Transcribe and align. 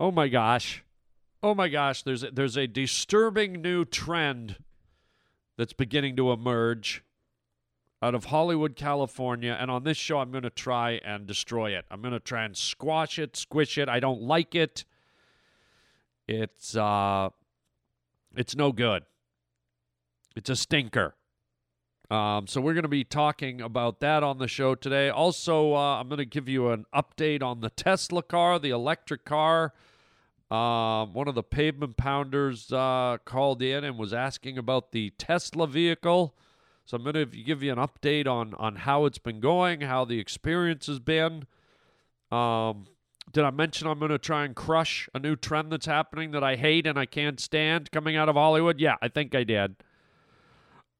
Oh 0.00 0.10
my 0.10 0.28
gosh. 0.28 0.82
Oh 1.42 1.54
my 1.54 1.68
gosh, 1.68 2.02
there's 2.02 2.22
a, 2.22 2.30
there's 2.30 2.56
a 2.56 2.66
disturbing 2.66 3.60
new 3.60 3.84
trend 3.84 4.56
that's 5.58 5.74
beginning 5.74 6.16
to 6.16 6.32
emerge 6.32 7.04
out 8.00 8.14
of 8.14 8.26
Hollywood, 8.26 8.76
California, 8.76 9.54
and 9.60 9.70
on 9.70 9.84
this 9.84 9.98
show 9.98 10.20
I'm 10.20 10.30
going 10.30 10.44
to 10.44 10.48
try 10.48 10.92
and 11.04 11.26
destroy 11.26 11.76
it. 11.76 11.84
I'm 11.90 12.00
going 12.00 12.14
to 12.14 12.20
try 12.20 12.44
and 12.44 12.56
squash 12.56 13.18
it, 13.18 13.36
squish 13.36 13.76
it. 13.76 13.90
I 13.90 14.00
don't 14.00 14.22
like 14.22 14.54
it. 14.54 14.86
It's 16.26 16.74
uh 16.74 17.28
it's 18.34 18.56
no 18.56 18.72
good. 18.72 19.02
It's 20.34 20.48
a 20.48 20.56
stinker. 20.56 21.14
Um, 22.10 22.46
so 22.46 22.62
we're 22.62 22.72
going 22.74 22.82
to 22.82 22.88
be 22.88 23.04
talking 23.04 23.60
about 23.60 24.00
that 24.00 24.22
on 24.22 24.38
the 24.38 24.48
show 24.48 24.74
today. 24.74 25.10
Also, 25.10 25.74
uh, 25.74 26.00
I'm 26.00 26.08
going 26.08 26.18
to 26.18 26.24
give 26.24 26.48
you 26.48 26.70
an 26.70 26.86
update 26.94 27.42
on 27.42 27.60
the 27.60 27.70
Tesla 27.70 28.22
car, 28.22 28.58
the 28.58 28.70
electric 28.70 29.26
car. 29.26 29.74
Um, 30.50 31.12
one 31.14 31.28
of 31.28 31.34
the 31.34 31.44
pavement 31.44 31.96
pounders 31.96 32.72
uh, 32.72 33.18
called 33.24 33.62
in 33.62 33.84
and 33.84 33.96
was 33.96 34.12
asking 34.12 34.58
about 34.58 34.90
the 34.90 35.10
Tesla 35.10 35.66
vehicle. 35.66 36.34
So 36.86 36.96
I'm 36.96 37.04
going 37.04 37.14
to 37.14 37.26
give 37.26 37.62
you 37.62 37.70
an 37.70 37.78
update 37.78 38.26
on 38.26 38.54
on 38.54 38.74
how 38.74 39.04
it's 39.04 39.18
been 39.18 39.38
going, 39.38 39.82
how 39.82 40.04
the 40.04 40.18
experience 40.18 40.88
has 40.88 40.98
been. 40.98 41.46
Um, 42.32 42.86
did 43.32 43.44
I 43.44 43.50
mention 43.50 43.86
I'm 43.86 43.98
going 44.00 44.10
to 44.10 44.18
try 44.18 44.44
and 44.44 44.56
crush 44.56 45.08
a 45.14 45.20
new 45.20 45.36
trend 45.36 45.70
that's 45.70 45.86
happening 45.86 46.32
that 46.32 46.42
I 46.42 46.56
hate 46.56 46.86
and 46.86 46.98
I 46.98 47.06
can't 47.06 47.38
stand 47.38 47.92
coming 47.92 48.16
out 48.16 48.28
of 48.28 48.34
Hollywood? 48.34 48.80
Yeah, 48.80 48.96
I 49.00 49.08
think 49.08 49.34
I 49.34 49.44
did. 49.44 49.76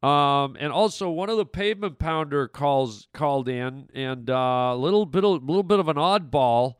Um, 0.02 0.56
and 0.58 0.72
also 0.72 1.10
one 1.10 1.28
of 1.28 1.36
the 1.36 1.44
pavement 1.44 1.98
pounder 1.98 2.48
calls 2.48 3.08
called 3.12 3.48
in 3.48 3.88
and 3.92 4.30
uh, 4.30 4.70
a 4.72 4.76
little 4.76 5.04
bit 5.04 5.24
a 5.24 5.28
little 5.28 5.62
bit 5.62 5.78
of 5.78 5.88
an 5.88 5.96
oddball, 5.96 6.76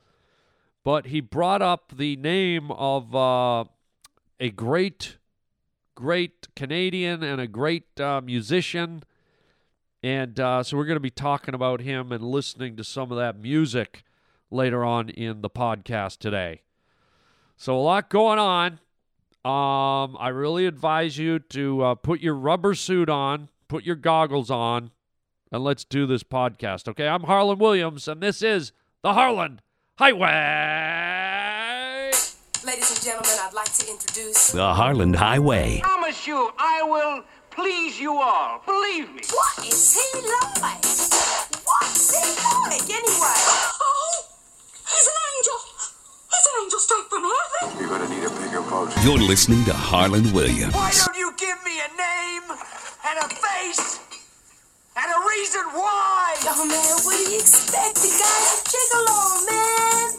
but 0.84 1.06
he 1.06 1.20
brought 1.20 1.62
up 1.62 1.92
the 1.96 2.16
name 2.16 2.70
of 2.70 3.14
uh, 3.14 3.64
a 4.38 4.50
great 4.50 5.16
great 6.00 6.48
Canadian 6.56 7.22
and 7.22 7.40
a 7.40 7.46
great 7.46 8.00
uh, 8.00 8.22
musician. 8.22 9.02
And 10.02 10.40
uh, 10.40 10.62
so 10.62 10.78
we're 10.78 10.86
going 10.86 10.96
to 10.96 11.00
be 11.00 11.10
talking 11.10 11.54
about 11.54 11.82
him 11.82 12.10
and 12.10 12.24
listening 12.24 12.76
to 12.76 12.84
some 12.84 13.12
of 13.12 13.18
that 13.18 13.38
music 13.38 14.02
later 14.50 14.82
on 14.82 15.10
in 15.10 15.42
the 15.42 15.50
podcast 15.50 16.18
today. 16.18 16.62
So 17.58 17.76
a 17.76 17.82
lot 17.82 18.08
going 18.08 18.38
on. 18.38 18.80
Um, 19.44 20.16
I 20.18 20.28
really 20.28 20.64
advise 20.64 21.18
you 21.18 21.38
to 21.38 21.82
uh, 21.82 21.94
put 21.96 22.20
your 22.20 22.34
rubber 22.34 22.74
suit 22.74 23.10
on, 23.10 23.50
put 23.68 23.84
your 23.84 23.96
goggles 23.96 24.50
on, 24.50 24.90
and 25.52 25.62
let's 25.62 25.84
do 25.84 26.06
this 26.06 26.22
podcast. 26.22 26.88
Okay, 26.88 27.06
I'm 27.06 27.24
Harland 27.24 27.60
Williams, 27.60 28.08
and 28.08 28.22
this 28.22 28.42
is 28.42 28.72
the 29.02 29.12
Harland 29.12 29.60
Highway. 30.00 30.32
Ladies 32.64 32.90
and 32.90 33.02
gentlemen, 33.04 33.36
I'd 33.36 33.52
like 33.52 33.70
to 33.74 33.86
introduce. 33.86 34.52
The 34.52 34.72
Harland 34.72 35.14
Highway. 35.14 35.82
I 35.84 35.86
promise 35.86 36.26
you, 36.26 36.50
I 36.56 36.82
will 36.82 37.22
please 37.50 38.00
you 38.00 38.16
all. 38.16 38.62
Believe 38.64 39.12
me. 39.12 39.20
What 39.28 39.66
is 39.66 39.92
he 39.92 40.22
like? 40.22 40.80
What's 41.68 42.16
he 42.16 42.24
like 42.40 42.88
anyway? 42.88 43.40
Oh, 43.84 44.24
he's 44.88 45.04
an 45.04 45.20
angel. 45.36 45.58
He's 46.32 46.46
an 46.48 46.54
angel 46.64 46.80
straight 46.80 47.06
from 47.10 47.24
heaven. 47.28 47.76
You're 47.78 47.90
gonna 47.90 48.08
need 48.08 48.24
a 48.24 48.30
bigger 48.40 48.62
boat. 48.62 48.88
You're 49.04 49.18
listening 49.18 49.66
to 49.66 49.74
Harland 49.74 50.32
Williams. 50.32 50.72
Why 50.72 50.92
don't 50.96 51.18
you 51.18 51.30
give 51.36 51.62
me 51.62 51.78
a 51.78 51.88
name 52.00 52.56
and 53.04 53.18
a 53.20 53.28
face 53.28 54.00
and 54.96 55.06
a 55.06 55.20
reason 55.28 55.62
why? 55.72 56.34
Oh 56.44 56.64
man, 56.66 56.96
what 57.04 57.16
do 57.16 57.32
you 57.32 57.38
expect? 57.38 57.94
The 57.96 58.08
guy's 58.08 58.48
a 58.54 58.64
gigolo, 58.70 59.46
man. 59.48 60.10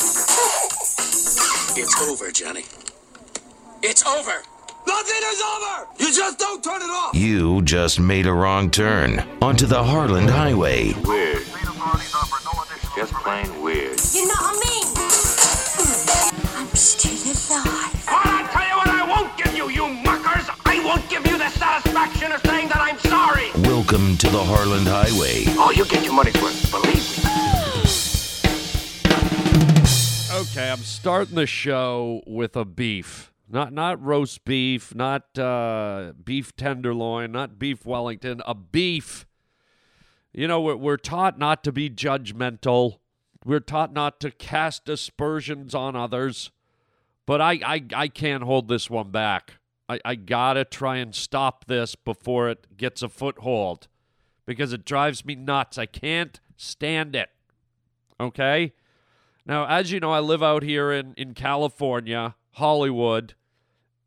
It's 1.78 2.02
over, 2.02 2.32
Johnny. 2.32 2.66
It's 3.84 4.06
over. 4.06 4.44
Nothing 4.88 5.22
is 5.26 5.42
over. 5.42 5.88
You 6.00 6.14
just 6.14 6.40
don't 6.40 6.64
turn 6.64 6.82
it 6.82 6.90
off. 6.90 7.14
You 7.16 7.62
just 7.64 8.00
made 8.00 8.26
a 8.28 8.34
wrong 8.34 8.70
turn 8.72 9.24
onto 9.42 9.66
the 9.66 9.84
Harland 9.84 10.30
Highway. 10.30 10.94
Weird. 11.04 11.44
Just 12.96 13.14
plain 13.14 13.62
weird. 13.62 14.00
you 14.14 14.28
know 14.28 14.34
what 14.40 14.56
I 14.56 14.64
mean? 14.66 14.86
I'm 16.58 16.68
still 16.76 17.12
alive. 17.12 18.06
Well, 18.08 18.22
I'll 18.24 18.48
tell 18.50 18.68
you 18.68 18.76
what 18.78 18.88
I 18.90 19.06
won't 19.08 19.38
give 19.38 19.56
you, 19.56 19.70
you 19.70 19.88
muckers. 20.04 20.48
I 20.66 20.84
won't 20.84 21.08
give 21.10 21.26
you 21.26 21.38
the 21.38 21.50
satisfaction 21.50 22.32
of 22.32 22.42
saying 22.42 22.68
that 22.70 22.78
I'm 22.78 22.98
sorry. 23.00 23.11
Welcome 23.92 24.18
to 24.20 24.30
the 24.30 24.42
Harland 24.42 24.88
Highway. 24.88 25.44
Oh, 25.60 25.70
you'll 25.76 25.86
get 25.86 26.06
your 26.06 26.14
money's 26.14 26.42
worth. 26.42 26.72
Believe 26.72 26.96
me. 27.26 27.30
Okay, 30.40 30.72
I'm 30.72 30.80
starting 30.80 31.36
the 31.36 31.46
show 31.46 32.22
with 32.26 32.56
a 32.56 32.64
beef. 32.64 33.34
Not 33.50 33.74
not 33.74 34.02
roast 34.02 34.46
beef, 34.46 34.96
not 34.96 35.38
uh, 35.38 36.14
beef 36.24 36.56
tenderloin, 36.56 37.34
not 37.34 37.60
beef 37.60 37.86
Wellington, 37.86 38.42
a 38.46 38.56
beef. 38.56 39.26
You 40.32 40.48
know, 40.48 40.62
we're, 40.62 40.78
we're 40.78 40.96
taught 40.96 41.38
not 41.38 41.62
to 41.66 41.74
be 41.74 41.90
judgmental. 41.90 43.00
We're 43.44 43.60
taught 43.60 43.92
not 43.92 44.22
to 44.22 44.32
cast 44.32 44.88
aspersions 44.88 45.76
on 45.76 45.98
others. 45.98 46.50
But 47.26 47.42
I, 47.42 47.60
I, 47.66 47.84
I 47.94 48.08
can't 48.08 48.44
hold 48.44 48.70
this 48.70 48.90
one 48.90 49.12
back. 49.12 49.56
I, 49.92 50.00
I 50.06 50.16
gotta 50.16 50.64
try 50.64 50.98
and 50.98 51.14
stop 51.14 51.66
this 51.66 51.96
before 51.96 52.50
it 52.50 52.78
gets 52.78 53.02
a 53.02 53.10
foothold 53.10 53.90
because 54.46 54.72
it 54.72 54.86
drives 54.86 55.26
me 55.26 55.36
nuts. 55.36 55.78
I 55.78 55.86
can't 55.86 56.40
stand 56.56 57.14
it. 57.14 57.30
Okay? 58.18 58.72
Now, 59.46 59.66
as 59.68 59.92
you 59.92 60.00
know, 60.00 60.12
I 60.12 60.22
live 60.22 60.42
out 60.42 60.64
here 60.64 60.94
in, 60.94 61.14
in 61.18 61.34
California, 61.34 62.36
Hollywood, 62.52 63.34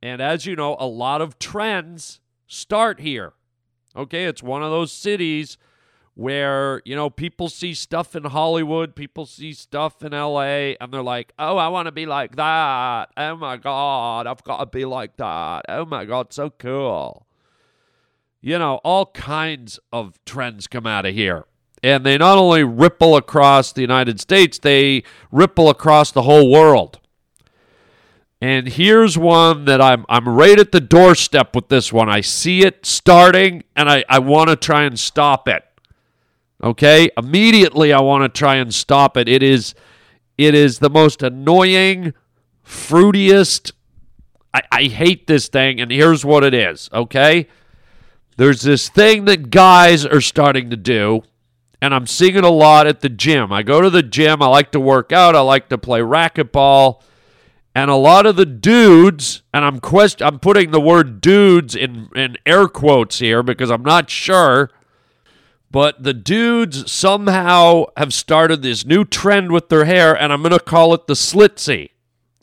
and 0.00 0.22
as 0.22 0.46
you 0.46 0.56
know, 0.56 0.76
a 0.78 0.86
lot 0.86 1.20
of 1.20 1.38
trends 1.38 2.20
start 2.46 3.00
here. 3.00 3.34
Okay, 3.94 4.24
it's 4.24 4.42
one 4.42 4.62
of 4.62 4.70
those 4.70 4.90
cities 4.90 5.58
where, 6.14 6.80
you 6.84 6.94
know, 6.94 7.10
people 7.10 7.48
see 7.48 7.74
stuff 7.74 8.14
in 8.14 8.24
Hollywood, 8.24 8.94
people 8.94 9.26
see 9.26 9.52
stuff 9.52 10.02
in 10.02 10.12
LA, 10.12 10.74
and 10.80 10.92
they're 10.92 11.02
like, 11.02 11.32
oh, 11.38 11.56
I 11.56 11.68
want 11.68 11.86
to 11.86 11.92
be 11.92 12.06
like 12.06 12.36
that. 12.36 13.10
Oh 13.16 13.36
my 13.36 13.56
God, 13.56 14.26
I've 14.26 14.44
got 14.44 14.58
to 14.58 14.66
be 14.66 14.84
like 14.84 15.16
that. 15.16 15.64
Oh 15.68 15.84
my 15.84 16.04
God, 16.04 16.32
so 16.32 16.50
cool. 16.50 17.26
You 18.40 18.58
know, 18.58 18.76
all 18.84 19.06
kinds 19.06 19.80
of 19.92 20.22
trends 20.24 20.66
come 20.66 20.86
out 20.86 21.06
of 21.06 21.14
here. 21.14 21.46
And 21.82 22.06
they 22.06 22.16
not 22.16 22.38
only 22.38 22.64
ripple 22.64 23.16
across 23.16 23.72
the 23.72 23.80
United 23.80 24.20
States, 24.20 24.58
they 24.58 25.02
ripple 25.32 25.68
across 25.68 26.12
the 26.12 26.22
whole 26.22 26.50
world. 26.50 27.00
And 28.40 28.68
here's 28.68 29.16
one 29.16 29.64
that 29.64 29.80
I'm 29.80 30.04
I'm 30.08 30.28
right 30.28 30.58
at 30.58 30.72
the 30.72 30.80
doorstep 30.80 31.54
with 31.54 31.68
this 31.68 31.92
one. 31.92 32.08
I 32.08 32.20
see 32.20 32.62
it 32.64 32.84
starting 32.84 33.64
and 33.74 33.90
I, 33.90 34.04
I 34.08 34.18
want 34.18 34.50
to 34.50 34.56
try 34.56 34.84
and 34.84 34.98
stop 34.98 35.48
it. 35.48 35.64
Okay? 36.64 37.10
Immediately 37.16 37.92
I 37.92 38.00
want 38.00 38.24
to 38.24 38.38
try 38.38 38.56
and 38.56 38.74
stop 38.74 39.16
it. 39.16 39.28
It 39.28 39.42
is 39.42 39.74
it 40.36 40.56
is 40.56 40.80
the 40.80 40.90
most 40.90 41.22
annoying, 41.22 42.12
fruitiest 42.66 43.70
I, 44.54 44.62
I 44.70 44.82
hate 44.84 45.26
this 45.26 45.48
thing, 45.48 45.80
and 45.80 45.90
here's 45.90 46.24
what 46.24 46.44
it 46.44 46.54
is, 46.54 46.88
okay? 46.92 47.48
There's 48.36 48.62
this 48.62 48.88
thing 48.88 49.24
that 49.24 49.50
guys 49.50 50.06
are 50.06 50.20
starting 50.20 50.70
to 50.70 50.76
do, 50.76 51.22
and 51.82 51.92
I'm 51.92 52.06
seeing 52.06 52.36
it 52.36 52.44
a 52.44 52.50
lot 52.50 52.86
at 52.86 53.00
the 53.00 53.08
gym. 53.08 53.52
I 53.52 53.64
go 53.64 53.80
to 53.80 53.90
the 53.90 54.02
gym, 54.02 54.40
I 54.40 54.46
like 54.46 54.70
to 54.72 54.80
work 54.80 55.12
out, 55.12 55.34
I 55.34 55.40
like 55.40 55.68
to 55.70 55.78
play 55.78 56.00
racquetball. 56.00 57.02
And 57.76 57.90
a 57.90 57.96
lot 57.96 58.24
of 58.24 58.36
the 58.36 58.46
dudes, 58.46 59.42
and 59.52 59.64
I'm 59.64 59.80
quest- 59.80 60.22
I'm 60.22 60.38
putting 60.38 60.70
the 60.70 60.80
word 60.80 61.20
dudes 61.20 61.74
in, 61.74 62.08
in 62.14 62.36
air 62.46 62.68
quotes 62.68 63.18
here 63.18 63.42
because 63.42 63.68
I'm 63.68 63.82
not 63.82 64.08
sure, 64.08 64.70
but 65.74 66.04
the 66.04 66.14
dudes 66.14 66.88
somehow 66.88 67.86
have 67.96 68.14
started 68.14 68.62
this 68.62 68.86
new 68.86 69.04
trend 69.04 69.50
with 69.50 69.70
their 69.70 69.86
hair, 69.86 70.14
and 70.14 70.32
I'm 70.32 70.40
going 70.40 70.52
to 70.52 70.60
call 70.60 70.94
it 70.94 71.08
the 71.08 71.14
slitsy. 71.14 71.90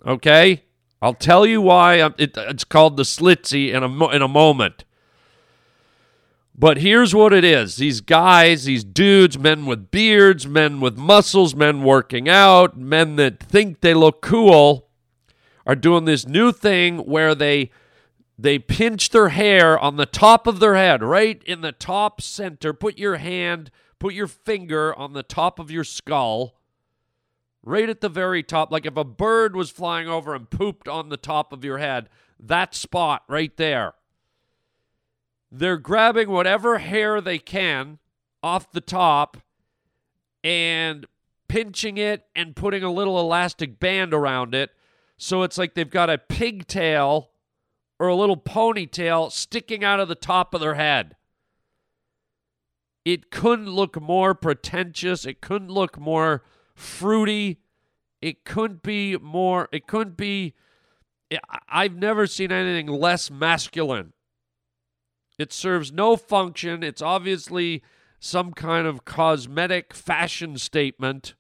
Okay? 0.06 0.64
I'll 1.02 1.14
tell 1.14 1.46
you 1.46 1.62
why 1.62 2.12
it, 2.18 2.36
it's 2.36 2.66
called 2.66 2.98
the 2.98 3.04
slitsy 3.04 3.72
in 3.72 3.84
a, 3.84 4.10
in 4.10 4.22
a 4.22 4.28
moment. 4.28 4.84
But 6.54 6.80
here's 6.80 7.16
what 7.16 7.32
it 7.32 7.46
is 7.46 7.78
these 7.78 8.02
guys, 8.02 8.66
these 8.66 8.84
dudes, 8.84 9.40
men 9.40 9.66
with 9.66 9.92
beards, 9.92 10.46
men 10.46 10.82
with 10.82 10.98
muscles, 10.98 11.56
men 11.56 11.84
working 11.84 12.28
out, 12.28 12.78
men 12.78 13.16
that 13.16 13.40
think 13.40 13.80
they 13.80 13.94
look 13.94 14.22
cool 14.22 14.90
are 15.66 15.78
doing 15.78 16.04
this 16.04 16.28
new 16.28 16.52
thing 16.52 16.98
where 16.98 17.34
they 17.34 17.72
they 18.42 18.58
pinch 18.58 19.10
their 19.10 19.30
hair 19.30 19.78
on 19.78 19.98
the 19.98 20.06
top 20.08 20.48
of 20.48 20.60
their 20.60 20.76
head, 20.76 21.04
right 21.04 21.44
in 21.44 21.62
the 21.62 21.72
top 21.72 22.22
center. 22.22 22.74
Put 22.74 22.98
your 22.98 23.18
hand, 23.18 23.70
put 24.00 24.16
your 24.16 24.28
finger 24.28 24.98
on 24.98 25.14
the 25.14 25.22
top 25.22 25.60
of 25.60 25.70
your 25.70 25.84
skull, 25.84 26.56
right 27.62 27.88
at 27.88 28.02
the 28.02 28.10
very 28.10 28.42
top. 28.42 28.72
Like 28.72 28.88
if 28.88 28.98
a 28.98 29.04
bird 29.04 29.56
was 29.56 29.70
flying 29.70 30.08
over 30.08 30.34
and 30.34 30.50
pooped 30.50 30.88
on 30.88 31.10
the 31.10 31.18
top 31.18 31.54
of 31.54 31.64
your 31.64 31.78
head, 31.78 32.10
that 32.40 32.74
spot 32.74 33.24
right 33.28 33.56
there. 33.58 33.94
They're 35.52 35.78
grabbing 35.78 36.30
whatever 36.30 36.80
hair 36.80 37.22
they 37.22 37.38
can 37.38 38.00
off 38.42 38.72
the 38.72 38.82
top 38.82 39.38
and 40.44 41.06
pinching 41.48 41.98
it 41.98 42.26
and 42.36 42.56
putting 42.56 42.82
a 42.82 42.92
little 42.92 43.20
elastic 43.20 43.80
band 43.80 44.14
around 44.14 44.56
it 44.56 44.72
So 45.18 45.44
it's 45.44 45.58
like 45.60 45.76
they've 45.76 45.88
got 45.88 46.10
a 46.10 46.18
pigtail 46.18 47.31
or 48.02 48.08
a 48.08 48.16
little 48.16 48.36
ponytail 48.36 49.32
sticking 49.32 49.84
out 49.84 50.00
of 50.00 50.08
the 50.08 50.16
top 50.16 50.56
of 50.56 50.60
their 50.60 50.74
head. 50.74 51.16
It 53.06 53.30
couldn't 53.30 53.70
look 53.70 54.02
more 54.02 54.34
pretentious. 54.34 55.24
It 55.24 55.40
couldn't 55.40 55.70
look 55.70 56.00
more 56.00 56.44
fruity. 56.74 57.60
It 58.20 58.44
couldn't 58.44 58.82
be 58.82 59.18
more, 59.18 59.70
it 59.72 59.86
couldn't 59.86 60.18
be, 60.18 60.56
I've 61.70 61.96
never 61.96 62.26
seen 62.26 62.52
anything 62.52 62.88
less 62.88 63.30
masculine. 63.30 64.14
It 65.38 65.54
serves 65.54 65.92
no 65.92 66.16
function. 66.16 66.84
It's 66.84 67.02
obviously 67.04 67.84
some 68.20 68.52
kind 68.54 68.86
of 68.88 69.06
cosmetic 69.06 69.94
fashion 69.94 70.58
statement. 70.58 71.36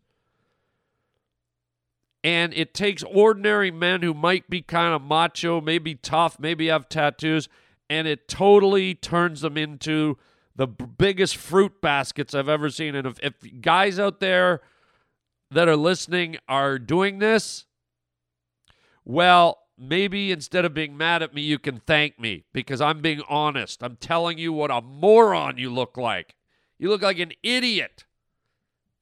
And 2.23 2.53
it 2.53 2.73
takes 2.73 3.03
ordinary 3.03 3.71
men 3.71 4.03
who 4.03 4.13
might 4.13 4.50
be 4.50 4.62
kind 4.62 4.94
of 4.94 5.01
macho, 5.01 5.59
maybe 5.59 5.95
tough, 5.95 6.39
maybe 6.39 6.68
have 6.68 6.88
tattoos, 6.88 7.50
and 7.89 8.07
it 8.07 8.27
totally 8.27 8.94
turns 8.94 9.41
them 9.41 9.57
into 9.57 10.18
the 10.56 10.68
biggest 10.68 11.35
fruit 11.35 11.81
baskets 11.81 12.35
I've 12.35 12.50
ever 12.50 12.69
seen. 12.69 12.94
And 12.95 13.07
if, 13.07 13.19
if 13.23 13.62
guys 13.62 14.00
out 14.00 14.19
there 14.19 14.62
that 15.50 15.68
are 15.68 15.75
listening 15.75 16.38
are 16.47 16.77
doing 16.77 17.19
this, 17.19 17.65
well, 19.03 19.59
maybe 19.77 20.31
instead 20.31 20.63
of 20.63 20.74
being 20.74 20.95
mad 20.95 21.24
at 21.24 21.33
me, 21.33 21.41
you 21.41 21.57
can 21.57 21.81
thank 21.88 22.19
me 22.19 22.44
because 22.53 22.81
I'm 22.81 23.01
being 23.01 23.24
honest. 23.27 23.83
I'm 23.83 23.95
telling 23.95 24.38
you 24.38 24.53
what 24.53 24.69
a 24.69 24.81
moron 24.81 25.57
you 25.57 25.71
look 25.71 25.97
like. 25.97 26.35
You 26.77 26.89
look 26.89 27.01
like 27.01 27.19
an 27.19 27.31
idiot. 27.44 28.06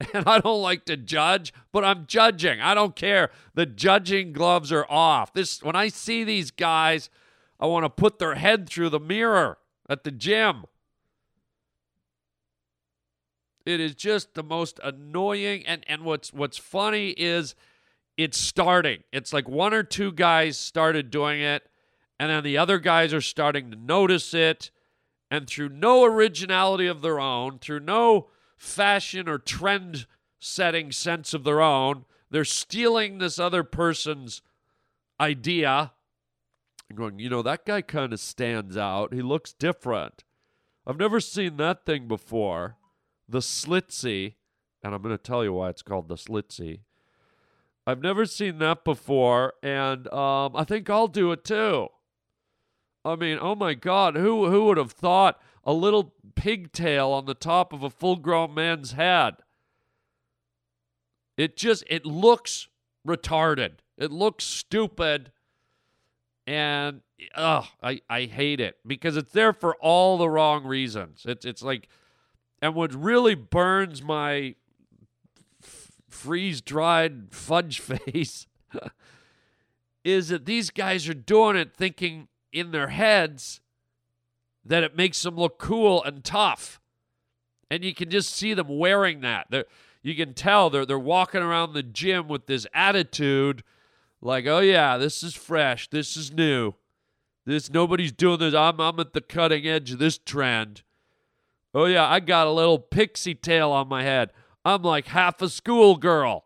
And 0.14 0.26
I 0.26 0.40
don't 0.40 0.62
like 0.62 0.86
to 0.86 0.96
judge, 0.96 1.52
but 1.72 1.84
I'm 1.84 2.06
judging. 2.06 2.60
I 2.60 2.74
don't 2.74 2.96
care. 2.96 3.30
The 3.54 3.66
judging 3.66 4.32
gloves 4.32 4.72
are 4.72 4.86
off. 4.88 5.32
This 5.32 5.62
when 5.62 5.76
I 5.76 5.88
see 5.88 6.24
these 6.24 6.50
guys, 6.50 7.10
I 7.58 7.66
want 7.66 7.84
to 7.84 7.90
put 7.90 8.18
their 8.18 8.34
head 8.34 8.68
through 8.68 8.88
the 8.88 9.00
mirror 9.00 9.58
at 9.88 10.04
the 10.04 10.10
gym. 10.10 10.64
It 13.66 13.78
is 13.78 13.94
just 13.94 14.34
the 14.34 14.42
most 14.42 14.80
annoying 14.82 15.66
and 15.66 15.84
and 15.86 16.02
what's 16.02 16.32
what's 16.32 16.56
funny 16.56 17.10
is 17.10 17.54
it's 18.16 18.38
starting. 18.38 19.04
It's 19.12 19.32
like 19.32 19.48
one 19.48 19.74
or 19.74 19.82
two 19.82 20.12
guys 20.12 20.56
started 20.56 21.10
doing 21.10 21.40
it 21.40 21.68
and 22.18 22.30
then 22.30 22.42
the 22.42 22.58
other 22.58 22.78
guys 22.78 23.12
are 23.14 23.20
starting 23.20 23.70
to 23.70 23.76
notice 23.76 24.34
it 24.34 24.70
and 25.30 25.46
through 25.46 25.68
no 25.68 26.04
originality 26.04 26.86
of 26.86 27.02
their 27.02 27.20
own, 27.20 27.58
through 27.58 27.80
no 27.80 28.28
fashion 28.60 29.26
or 29.26 29.38
trend 29.38 30.06
setting 30.38 30.92
sense 30.92 31.32
of 31.32 31.44
their 31.44 31.62
own, 31.62 32.04
they're 32.30 32.44
stealing 32.44 33.18
this 33.18 33.38
other 33.38 33.64
person's 33.64 34.42
idea 35.18 35.92
and 36.88 36.98
going, 36.98 37.18
you 37.18 37.30
know, 37.30 37.40
that 37.40 37.64
guy 37.64 37.80
kind 37.80 38.12
of 38.12 38.20
stands 38.20 38.76
out. 38.76 39.14
He 39.14 39.22
looks 39.22 39.54
different. 39.54 40.24
I've 40.86 40.98
never 40.98 41.20
seen 41.20 41.56
that 41.56 41.86
thing 41.86 42.06
before. 42.06 42.76
The 43.28 43.38
Slitsy, 43.38 44.34
and 44.82 44.94
I'm 44.94 45.02
going 45.02 45.16
to 45.16 45.22
tell 45.22 45.42
you 45.42 45.52
why 45.52 45.70
it's 45.70 45.82
called 45.82 46.08
the 46.08 46.16
Slitsy. 46.16 46.80
I've 47.86 48.02
never 48.02 48.26
seen 48.26 48.58
that 48.58 48.84
before, 48.84 49.54
and 49.62 50.06
um, 50.12 50.54
I 50.54 50.64
think 50.64 50.90
I'll 50.90 51.08
do 51.08 51.32
it 51.32 51.44
too. 51.44 51.88
I 53.04 53.16
mean, 53.16 53.38
oh 53.40 53.54
my 53.54 53.74
God, 53.74 54.16
who 54.16 54.50
who 54.50 54.66
would 54.66 54.76
have 54.76 54.92
thought 54.92 55.40
a 55.64 55.72
little 55.72 56.14
pigtail 56.34 57.10
on 57.10 57.26
the 57.26 57.34
top 57.34 57.72
of 57.72 57.82
a 57.82 57.90
full-grown 57.90 58.54
man's 58.54 58.92
head? 58.92 59.34
It 61.36 61.56
just 61.56 61.84
it 61.88 62.04
looks 62.04 62.68
retarded. 63.06 63.78
It 63.96 64.10
looks 64.10 64.44
stupid, 64.44 65.32
and 66.46 67.00
ugh, 67.34 67.66
I 67.82 68.00
I 68.10 68.24
hate 68.24 68.60
it 68.60 68.76
because 68.86 69.16
it's 69.16 69.32
there 69.32 69.52
for 69.52 69.74
all 69.76 70.18
the 70.18 70.28
wrong 70.28 70.64
reasons. 70.64 71.24
It's 71.26 71.44
it's 71.44 71.62
like, 71.62 71.88
and 72.60 72.74
what 72.74 72.94
really 72.94 73.34
burns 73.34 74.02
my 74.02 74.54
freeze 76.10 76.60
dried 76.60 77.28
fudge 77.30 77.80
face 77.80 78.46
is 80.04 80.28
that 80.28 80.44
these 80.44 80.70
guys 80.70 81.08
are 81.08 81.14
doing 81.14 81.56
it 81.56 81.74
thinking 81.74 82.28
in 82.52 82.70
their 82.70 82.88
heads 82.88 83.60
that 84.64 84.84
it 84.84 84.96
makes 84.96 85.22
them 85.22 85.36
look 85.36 85.58
cool 85.58 86.02
and 86.02 86.22
tough. 86.24 86.80
And 87.70 87.84
you 87.84 87.94
can 87.94 88.10
just 88.10 88.34
see 88.34 88.54
them 88.54 88.78
wearing 88.78 89.20
that. 89.20 89.46
They're, 89.50 89.64
you 90.02 90.14
can 90.14 90.34
tell 90.34 90.70
they're, 90.70 90.86
they're 90.86 90.98
walking 90.98 91.42
around 91.42 91.72
the 91.72 91.82
gym 91.82 92.28
with 92.28 92.46
this 92.46 92.66
attitude 92.74 93.62
like, 94.22 94.46
oh, 94.46 94.58
yeah, 94.58 94.96
this 94.96 95.22
is 95.22 95.34
fresh. 95.34 95.88
This 95.88 96.16
is 96.16 96.32
new. 96.32 96.74
This 97.46 97.70
nobody's 97.70 98.12
doing 98.12 98.38
this. 98.38 98.54
I'm, 98.54 98.80
I'm 98.80 99.00
at 99.00 99.12
the 99.12 99.20
cutting 99.20 99.66
edge 99.66 99.92
of 99.92 99.98
this 99.98 100.18
trend. 100.18 100.82
Oh, 101.72 101.86
yeah, 101.86 102.06
I 102.06 102.20
got 102.20 102.46
a 102.46 102.52
little 102.52 102.78
pixie 102.78 103.34
tail 103.34 103.70
on 103.70 103.88
my 103.88 104.02
head. 104.02 104.32
I'm 104.64 104.82
like 104.82 105.06
half 105.06 105.40
a 105.40 105.48
schoolgirl. 105.48 106.44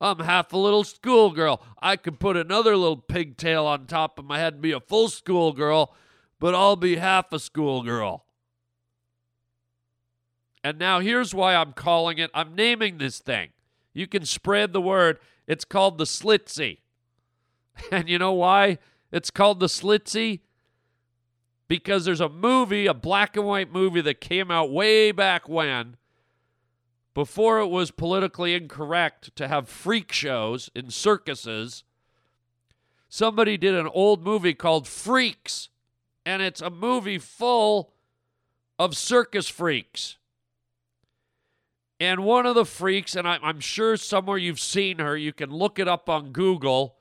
I'm 0.00 0.20
half 0.20 0.52
a 0.52 0.58
little 0.58 0.84
schoolgirl. 0.84 1.60
I 1.82 1.96
could 1.96 2.20
put 2.20 2.36
another 2.36 2.76
little 2.76 2.98
pigtail 2.98 3.66
on 3.66 3.86
top 3.86 4.18
of 4.18 4.24
my 4.24 4.38
head 4.38 4.54
and 4.54 4.62
be 4.62 4.70
a 4.72 4.80
full 4.80 5.08
schoolgirl, 5.08 5.92
but 6.38 6.54
I'll 6.54 6.76
be 6.76 6.96
half 6.96 7.32
a 7.32 7.38
schoolgirl. 7.38 8.24
And 10.64 10.78
now 10.78 11.00
here's 11.00 11.34
why 11.34 11.54
I'm 11.54 11.72
calling 11.72 12.18
it, 12.18 12.30
I'm 12.34 12.54
naming 12.54 12.98
this 12.98 13.18
thing. 13.18 13.50
You 13.94 14.06
can 14.06 14.24
spread 14.24 14.72
the 14.72 14.80
word. 14.80 15.18
It's 15.46 15.64
called 15.64 15.98
the 15.98 16.04
Slitsy. 16.04 16.78
And 17.92 18.08
you 18.08 18.18
know 18.18 18.32
why 18.32 18.78
it's 19.12 19.30
called 19.30 19.60
the 19.60 19.66
Slitsy? 19.66 20.40
Because 21.68 22.04
there's 22.04 22.20
a 22.20 22.28
movie, 22.28 22.86
a 22.86 22.94
black 22.94 23.36
and 23.36 23.46
white 23.46 23.72
movie 23.72 24.00
that 24.00 24.20
came 24.20 24.50
out 24.50 24.72
way 24.72 25.12
back 25.12 25.48
when 25.48 25.96
before 27.18 27.58
it 27.58 27.66
was 27.66 27.90
politically 27.90 28.54
incorrect 28.54 29.34
to 29.34 29.48
have 29.48 29.68
freak 29.68 30.12
shows 30.12 30.70
in 30.72 30.88
circuses, 30.88 31.82
somebody 33.08 33.56
did 33.56 33.74
an 33.74 33.88
old 33.88 34.22
movie 34.22 34.54
called 34.54 34.86
Freaks, 34.86 35.68
and 36.28 36.42
it's 36.42 36.60
a 36.60 36.68
movie 36.68 37.16
full 37.16 37.90
of 38.78 38.94
circus 38.94 39.48
freaks. 39.48 40.18
And 41.98 42.22
one 42.22 42.44
of 42.44 42.54
the 42.54 42.66
freaks, 42.66 43.16
and 43.16 43.26
I, 43.26 43.38
am 43.42 43.60
sure 43.60 43.96
somewhere 43.96 44.36
you've 44.36 44.60
seen 44.60 44.98
her, 44.98 45.16
you 45.16 45.32
can 45.32 45.48
look 45.48 45.78
it 45.78 45.88
up 45.88 46.10
on 46.10 46.32
Google. 46.32 46.96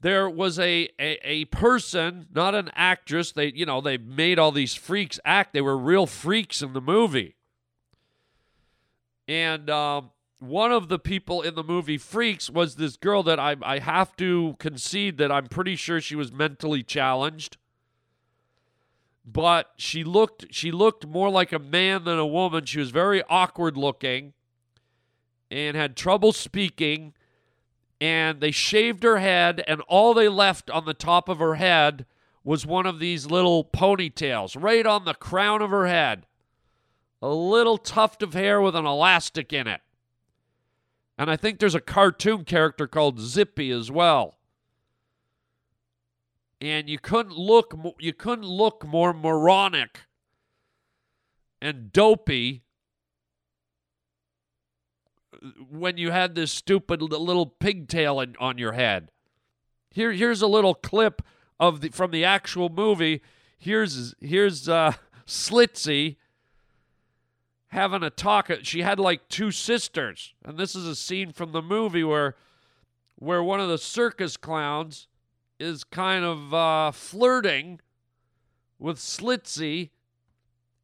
There 0.00 0.30
was 0.30 0.58
a, 0.58 0.88
a, 0.98 1.18
a 1.28 1.44
person, 1.44 2.26
not 2.34 2.54
an 2.54 2.70
actress. 2.74 3.32
They, 3.32 3.52
you 3.52 3.66
know, 3.66 3.82
they 3.82 3.98
made 3.98 4.38
all 4.38 4.50
these 4.50 4.74
freaks 4.74 5.20
act. 5.22 5.52
They 5.52 5.60
were 5.60 5.76
real 5.76 6.06
freaks 6.06 6.62
in 6.62 6.72
the 6.72 6.80
movie. 6.80 7.36
And 9.28 9.68
um, 9.68 10.10
one 10.38 10.72
of 10.72 10.88
the 10.88 10.98
people 10.98 11.42
in 11.42 11.54
the 11.54 11.62
movie 11.62 11.98
Freaks 11.98 12.48
was 12.48 12.76
this 12.76 12.96
girl 12.96 13.22
that 13.24 13.38
I, 13.38 13.56
I 13.62 13.78
have 13.78 14.16
to 14.16 14.56
concede 14.58 15.18
that 15.18 15.30
I'm 15.30 15.48
pretty 15.48 15.76
sure 15.76 16.00
she 16.00 16.16
was 16.16 16.32
mentally 16.32 16.82
challenged. 16.82 17.58
But 19.24 19.70
she 19.76 20.04
looked 20.04 20.46
she 20.50 20.70
looked 20.70 21.06
more 21.06 21.30
like 21.30 21.52
a 21.52 21.58
man 21.58 22.04
than 22.04 22.18
a 22.18 22.26
woman. 22.26 22.66
She 22.66 22.78
was 22.78 22.90
very 22.90 23.22
awkward 23.28 23.76
looking 23.76 24.34
and 25.50 25.76
had 25.76 25.96
trouble 25.96 26.32
speaking. 26.32 27.14
And 28.00 28.40
they 28.40 28.50
shaved 28.50 29.02
her 29.02 29.18
head, 29.18 29.64
and 29.66 29.80
all 29.82 30.12
they 30.12 30.28
left 30.28 30.68
on 30.68 30.84
the 30.84 30.92
top 30.92 31.28
of 31.28 31.38
her 31.38 31.54
head 31.54 32.04
was 32.42 32.66
one 32.66 32.84
of 32.84 32.98
these 32.98 33.26
little 33.26 33.64
ponytails 33.64 34.60
right 34.60 34.84
on 34.84 35.04
the 35.04 35.14
crown 35.14 35.62
of 35.62 35.70
her 35.70 35.86
head 35.86 36.26
a 37.24 37.34
little 37.34 37.78
tuft 37.78 38.22
of 38.22 38.34
hair 38.34 38.60
with 38.60 38.76
an 38.76 38.84
elastic 38.84 39.50
in 39.50 39.66
it. 39.66 39.80
And 41.16 41.30
I 41.30 41.36
think 41.36 41.58
there's 41.58 41.74
a 41.74 41.80
cartoon 41.80 42.44
character 42.44 42.86
called 42.86 43.18
Zippy 43.18 43.70
as 43.70 43.90
well. 43.90 44.36
And 46.64 46.88
you 46.88 46.98
couldn't 46.98 47.36
look 47.36 47.78
you 47.98 48.14
couldn't 48.14 48.46
look 48.46 48.86
more 48.86 49.12
moronic 49.12 50.00
and 51.60 51.92
dopey 51.92 52.62
when 55.68 55.98
you 55.98 56.10
had 56.10 56.34
this 56.34 56.50
stupid 56.50 57.02
little 57.02 57.44
pigtail 57.44 58.18
in, 58.18 58.34
on 58.40 58.56
your 58.56 58.72
head. 58.72 59.10
Here 59.90 60.12
here's 60.12 60.40
a 60.40 60.46
little 60.46 60.74
clip 60.74 61.20
of 61.60 61.82
the 61.82 61.90
from 61.90 62.12
the 62.12 62.24
actual 62.24 62.70
movie. 62.70 63.20
Here's 63.58 64.14
here's 64.22 64.66
uh 64.66 64.94
Slitsy 65.26 66.16
having 67.66 68.02
a 68.02 68.08
talk. 68.08 68.50
She 68.62 68.80
had 68.80 68.98
like 68.98 69.28
two 69.28 69.50
sisters, 69.50 70.32
and 70.42 70.56
this 70.56 70.74
is 70.74 70.86
a 70.86 70.96
scene 70.96 71.30
from 71.30 71.52
the 71.52 71.60
movie 71.60 72.04
where 72.04 72.36
where 73.16 73.42
one 73.42 73.60
of 73.60 73.68
the 73.68 73.76
circus 73.76 74.38
clowns 74.38 75.08
is 75.64 75.82
kind 75.82 76.24
of 76.24 76.52
uh, 76.52 76.90
flirting 76.90 77.80
with 78.78 78.98
Slitsy 78.98 79.90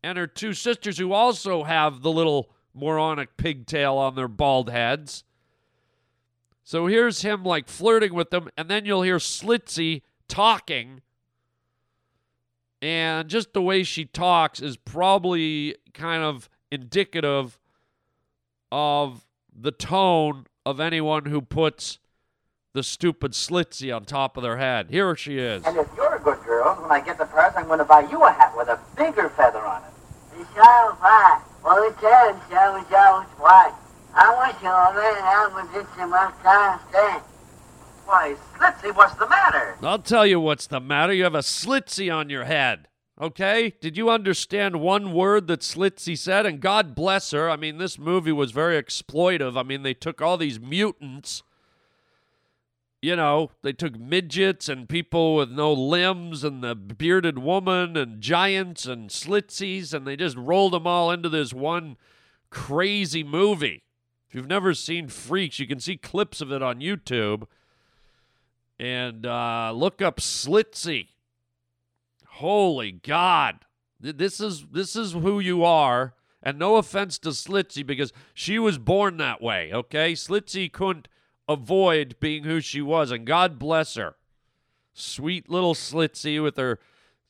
and 0.03 0.17
her 0.17 0.27
two 0.27 0.55
sisters, 0.55 0.99
who 0.99 1.13
also 1.13 1.65
have 1.65 2.01
the 2.01 2.11
little 2.11 2.51
moronic 2.73 3.37
pigtail 3.37 3.97
on 3.97 4.15
their 4.15 4.29
bald 4.29 4.71
heads. 4.71 5.25
So 6.65 6.87
here's 6.87 7.23
him 7.23 7.45
like 7.45 7.69
flirting 7.69 8.15
with 8.15 8.31
them, 8.31 8.49
and 8.57 8.69
then 8.69 8.85
you'll 8.85 9.03
hear 9.03 9.19
Slitzy 9.19 10.03
talking. 10.29 11.03
And 12.81 13.29
just 13.29 13.53
the 13.53 13.61
way 13.61 13.83
she 13.83 14.07
talks 14.07 14.63
is 14.63 14.79
probably 14.79 15.77
kind 15.93 16.23
of 16.23 16.49
indicative 16.71 17.59
of 18.73 19.27
the 19.55 19.73
tone 19.73 20.47
of 20.65 20.81
anyone 20.81 21.27
who 21.27 21.43
puts 21.43 21.99
the 22.73 22.83
stupid 22.83 23.33
Slitzy 23.33 23.95
on 23.95 24.05
top 24.05 24.37
of 24.37 24.43
their 24.43 24.57
head. 24.57 24.91
Here 24.91 25.15
she 25.17 25.39
is. 25.39 25.65
And 25.65 25.77
if 25.77 25.89
you're 25.97 26.15
a 26.15 26.21
good 26.21 26.39
girl, 26.45 26.75
when 26.77 26.91
I 26.91 27.01
get 27.01 27.19
the 27.19 27.27
present, 27.27 27.59
I'm 27.59 27.67
going 27.67 27.79
to 27.79 27.85
buy 27.85 28.01
you 28.11 28.23
a 28.23 28.31
hat 28.31 28.57
with 28.57 28.69
a 28.69 28.79
bigger 28.97 29.29
feather 29.31 29.61
on 29.61 29.83
it. 29.83 29.91
So 30.55 30.63
far, 30.63 31.43
well, 31.65 31.83
it 31.85 31.95
says 32.01 32.37
so, 32.49 32.85
so, 32.91 33.27
what? 33.39 33.75
I 34.15 34.35
want 34.35 34.57
you 34.63 34.69
over 34.69 35.01
and 35.01 35.25
I 35.25 35.51
was 35.55 35.69
just 35.73 35.99
a 35.99 36.07
must 36.07 36.43
constant. 36.43 37.23
Why, 38.07 38.35
Slitsy, 38.59 38.95
what's 38.95 39.15
the 39.15 39.29
matter? 39.29 39.77
I'll 39.83 39.99
tell 39.99 40.27
you 40.27 40.41
what's 40.41 40.67
the 40.67 40.81
matter. 40.81 41.13
You 41.13 41.25
have 41.25 41.35
a 41.35 41.41
Slitzy 41.41 42.13
on 42.13 42.29
your 42.29 42.45
head. 42.45 42.89
Okay? 43.21 43.75
Did 43.81 43.97
you 43.97 44.11
understand 44.11 44.81
one 44.81 45.13
word 45.13 45.47
that 45.49 45.61
Slitzy 45.61 46.17
said? 46.17 46.47
And 46.47 46.61
God 46.61 46.95
bless 46.95 47.31
her. 47.33 47.51
I 47.51 47.57
mean, 47.57 47.79
this 47.79 47.99
movie 47.99 48.33
was 48.33 48.51
very 48.51 48.83
exploitive. 48.83 49.57
I 49.57 49.63
mean, 49.63 49.83
they 49.83 49.95
took 49.95 50.23
all 50.23 50.37
these 50.37 50.59
mutants. 50.59 51.43
You 53.03 53.17
know, 53.17 53.51
they 53.63 53.73
took 53.73 53.99
midgets 53.99 54.69
and 54.69 54.89
people 54.89 55.37
with 55.37 55.51
no 55.51 55.73
limbs 55.73 56.45
and 56.45 56.63
the 56.63 56.75
bearded 56.75 57.39
woman 57.39 57.97
and 57.97 58.21
giants 58.21 58.85
and 58.85 59.09
Slitzies 59.09 59.95
and 59.95 60.07
they 60.07 60.17
just 60.17 60.37
rolled 60.37 60.75
them 60.75 60.87
all 60.87 61.11
into 61.11 61.31
this 61.31 61.55
one 61.55 61.97
crazy 62.51 63.25
movie. 63.25 63.85
If 64.29 64.35
you've 64.35 64.47
never 64.47 64.75
seen 64.75 65.09
Freaks, 65.09 65.59
you 65.59 65.67
can 65.67 65.81
see 65.81 65.97
clips 65.97 66.43
of 66.43 66.53
it 66.53 66.63
on 66.63 66.81
YouTube 66.81 67.47
and 68.79 69.25
uh, 69.25 69.73
look 69.75 70.03
up 70.03 70.21
Slitzy. 70.21 71.09
Holy 72.27 72.93
God, 72.93 73.61
this 73.99 74.41
is 74.41 74.67
this 74.73 74.95
is 74.95 75.13
who 75.13 75.41
you 75.41 75.65
are. 75.65 76.15
And 76.43 76.59
no 76.59 76.77
offense 76.77 77.19
to 77.19 77.31
Slitzy 77.31 77.85
because 77.85 78.15
she 78.33 78.59
was 78.59 78.79
born 78.79 79.19
that 79.19 79.43
way. 79.43 79.71
Okay, 79.75 80.15
Slitzy 80.15 80.73
couldn't 80.73 81.07
avoid 81.51 82.17
being 82.21 82.45
who 82.45 82.61
she 82.61 82.81
was, 82.81 83.11
and 83.11 83.27
God 83.27 83.59
bless 83.59 83.97
her. 83.97 84.15
Sweet 84.95 85.51
little 85.51 85.75
Slitzy 85.75 86.43
with 86.43 86.57
her, 86.57 86.79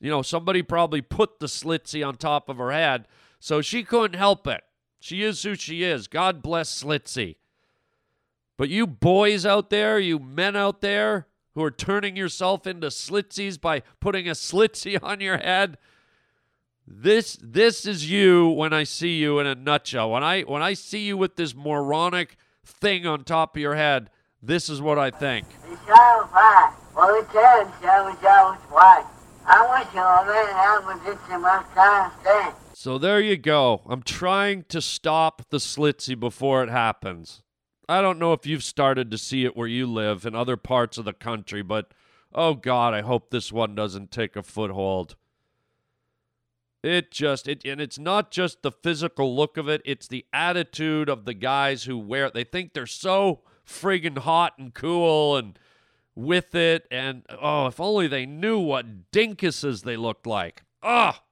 you 0.00 0.10
know, 0.10 0.22
somebody 0.22 0.62
probably 0.62 1.00
put 1.00 1.40
the 1.40 1.46
Slitzy 1.46 2.06
on 2.06 2.16
top 2.16 2.48
of 2.48 2.58
her 2.58 2.70
head, 2.70 3.06
so 3.38 3.62
she 3.62 3.82
couldn't 3.82 4.18
help 4.18 4.46
it. 4.46 4.62
She 4.98 5.22
is 5.22 5.42
who 5.42 5.54
she 5.54 5.82
is. 5.82 6.06
God 6.06 6.42
bless 6.42 6.82
Slitzy. 6.82 7.36
But 8.58 8.68
you 8.68 8.86
boys 8.86 9.46
out 9.46 9.70
there, 9.70 9.98
you 9.98 10.18
men 10.18 10.54
out 10.54 10.82
there 10.82 11.26
who 11.54 11.62
are 11.62 11.70
turning 11.70 12.14
yourself 12.14 12.66
into 12.66 12.88
slitzies 12.88 13.58
by 13.58 13.82
putting 14.00 14.28
a 14.28 14.32
slitzy 14.32 14.98
on 15.02 15.20
your 15.20 15.38
head, 15.38 15.78
this 16.86 17.38
this 17.40 17.86
is 17.86 18.10
you 18.10 18.48
when 18.48 18.72
I 18.72 18.84
see 18.84 19.16
you 19.16 19.38
in 19.38 19.46
a 19.46 19.54
nutshell. 19.54 20.10
When 20.10 20.24
I 20.24 20.42
when 20.42 20.60
I 20.60 20.74
see 20.74 21.06
you 21.06 21.16
with 21.16 21.36
this 21.36 21.54
moronic 21.54 22.36
thing 22.70 23.06
on 23.06 23.24
top 23.24 23.56
of 23.56 23.62
your 23.62 23.74
head, 23.74 24.10
this 24.42 24.68
is 24.68 24.80
what 24.80 24.98
I 24.98 25.10
think. 25.10 25.46
So 25.86 26.26
far, 26.32 26.74
well, 26.96 27.14
it 27.14 27.26
says 27.32 27.66
so, 27.82 28.16
so, 28.22 28.56
what? 28.70 29.06
I 29.46 29.66
want 29.66 29.88
you 29.92 30.00
over 30.00 30.32
and 30.32 30.56
I 30.56 30.80
was 30.84 31.00
just 31.04 31.30
a 31.30 31.38
must 31.38 31.74
constant. 31.74 32.54
So 32.74 32.98
there 32.98 33.20
you 33.20 33.36
go. 33.36 33.82
I'm 33.86 34.02
trying 34.02 34.64
to 34.68 34.80
stop 34.80 35.42
the 35.50 35.58
slitzy 35.58 36.18
before 36.18 36.62
it 36.62 36.70
happens. 36.70 37.42
I 37.88 38.00
don't 38.00 38.18
know 38.18 38.32
if 38.32 38.46
you've 38.46 38.62
started 38.62 39.10
to 39.10 39.18
see 39.18 39.44
it 39.44 39.56
where 39.56 39.66
you 39.66 39.86
live 39.86 40.24
in 40.24 40.34
other 40.34 40.56
parts 40.56 40.96
of 40.96 41.04
the 41.04 41.12
country, 41.12 41.62
but 41.62 41.92
oh 42.32 42.54
God, 42.54 42.94
I 42.94 43.00
hope 43.00 43.30
this 43.30 43.50
one 43.52 43.74
doesn't 43.74 44.12
take 44.12 44.36
a 44.36 44.42
foothold. 44.42 45.16
It 46.82 47.10
just 47.10 47.46
it 47.46 47.64
and 47.64 47.80
it's 47.80 47.98
not 47.98 48.30
just 48.30 48.62
the 48.62 48.72
physical 48.72 49.36
look 49.36 49.56
of 49.56 49.68
it, 49.68 49.82
it's 49.84 50.08
the 50.08 50.24
attitude 50.32 51.08
of 51.08 51.26
the 51.26 51.34
guys 51.34 51.84
who 51.84 51.98
wear 51.98 52.26
it. 52.26 52.34
They 52.34 52.44
think 52.44 52.72
they're 52.72 52.86
so 52.86 53.40
friggin' 53.66 54.18
hot 54.18 54.54
and 54.58 54.72
cool 54.72 55.36
and 55.36 55.58
with 56.14 56.54
it 56.54 56.86
and 56.90 57.24
oh, 57.30 57.66
if 57.66 57.80
only 57.80 58.06
they 58.06 58.24
knew 58.26 58.58
what 58.58 59.10
dinkuses 59.12 59.82
they 59.82 59.96
looked 59.96 60.26
like. 60.26 60.62
Ah. 60.82 61.22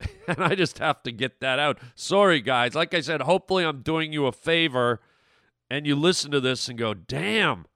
and 0.28 0.38
I 0.38 0.54
just 0.54 0.78
have 0.78 1.02
to 1.04 1.12
get 1.12 1.40
that 1.40 1.58
out. 1.58 1.78
Sorry, 1.94 2.40
guys. 2.40 2.74
Like 2.74 2.92
I 2.92 3.00
said, 3.00 3.22
hopefully 3.22 3.64
I'm 3.64 3.82
doing 3.82 4.12
you 4.12 4.26
a 4.26 4.32
favor 4.32 5.00
and 5.70 5.86
you 5.86 5.94
listen 5.94 6.30
to 6.30 6.40
this 6.40 6.68
and 6.68 6.78
go, 6.78 6.94
damn, 6.94 7.66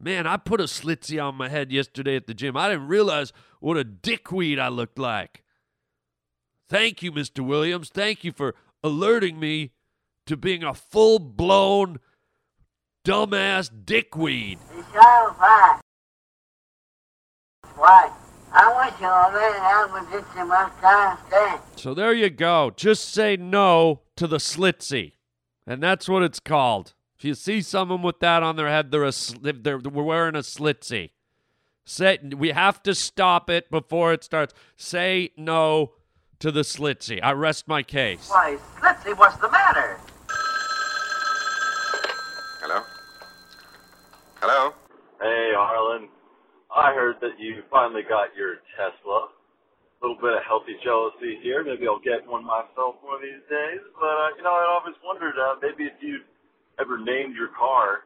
man, 0.00 0.26
I 0.26 0.36
put 0.36 0.60
a 0.60 0.64
slitzy 0.64 1.22
on 1.22 1.34
my 1.34 1.48
head 1.48 1.72
yesterday 1.72 2.16
at 2.16 2.26
the 2.26 2.34
gym. 2.34 2.56
I 2.56 2.68
didn't 2.68 2.88
realize 2.88 3.32
what 3.60 3.76
a 3.76 3.84
dickweed 3.84 4.58
I 4.58 4.68
looked 4.68 4.98
like. 4.98 5.42
Thank 6.68 7.02
you, 7.02 7.12
Mr. 7.12 7.44
Williams. 7.44 7.88
Thank 7.88 8.24
you 8.24 8.32
for 8.32 8.54
alerting 8.82 9.38
me 9.38 9.72
to 10.26 10.36
being 10.36 10.64
a 10.64 10.74
full 10.74 11.18
blown 11.18 11.98
dumbass 13.04 13.70
dickweed. 13.84 14.58
So 14.92 15.34
far, 15.38 15.80
what? 17.76 18.12
I 18.52 18.72
want 18.72 18.94
you 19.00 19.06
over 19.06 19.38
and 19.38 19.62
I 19.62 19.86
was 19.92 20.06
just 20.10 20.36
a 20.38 20.44
must 20.44 20.80
constant. 20.80 21.78
So 21.78 21.94
there 21.94 22.14
you 22.14 22.30
go. 22.30 22.72
Just 22.74 23.12
say 23.12 23.36
no 23.36 24.00
to 24.16 24.26
the 24.26 24.38
slitzy. 24.38 25.12
And 25.66 25.82
that's 25.82 26.08
what 26.08 26.22
it's 26.22 26.40
called. 26.40 26.94
If 27.18 27.24
you 27.24 27.34
see 27.34 27.62
someone 27.62 28.02
with 28.02 28.20
that 28.20 28.42
on 28.42 28.56
their 28.56 28.68
head, 28.68 28.90
they're 28.90 29.04
a 29.04 29.12
sl- 29.12 29.38
they're 29.42 29.78
we're 29.78 30.02
wearing 30.02 30.34
a 30.34 30.40
slitzy. 30.40 31.10
Say 31.84 32.18
we 32.36 32.50
have 32.50 32.82
to 32.82 32.94
stop 32.94 33.48
it 33.48 33.70
before 33.70 34.12
it 34.12 34.22
starts. 34.22 34.52
Say 34.76 35.30
no 35.36 35.92
to 36.40 36.50
the 36.50 36.60
slitzy. 36.60 37.20
I 37.22 37.32
rest 37.32 37.68
my 37.68 37.82
case. 37.82 38.28
Why, 38.28 38.58
Slitsy, 38.78 39.16
what's 39.16 39.36
the 39.38 39.50
matter? 39.50 39.98
Hello? 42.60 42.82
Hello? 44.40 44.74
Hey, 45.20 45.52
Harland. 45.56 46.08
I 46.74 46.92
heard 46.92 47.16
that 47.22 47.38
you 47.38 47.62
finally 47.70 48.02
got 48.02 48.36
your 48.36 48.56
Tesla. 48.76 49.28
A 49.30 50.04
little 50.04 50.20
bit 50.20 50.36
of 50.36 50.42
healthy 50.44 50.76
jealousy 50.84 51.40
here. 51.42 51.64
Maybe 51.64 51.88
I'll 51.88 52.04
get 52.04 52.28
one 52.28 52.44
myself 52.44 53.00
one 53.00 53.16
of 53.16 53.22
these 53.22 53.40
days. 53.48 53.80
But, 53.96 54.12
uh, 54.12 54.28
you 54.36 54.42
know, 54.44 54.52
I 54.52 54.76
always 54.76 54.94
wondered 55.00 55.40
uh, 55.40 55.56
maybe 55.62 55.88
if 55.88 55.96
you'd 56.02 56.28
ever 56.80 56.98
named 56.98 57.34
your 57.34 57.48
car. 57.56 58.04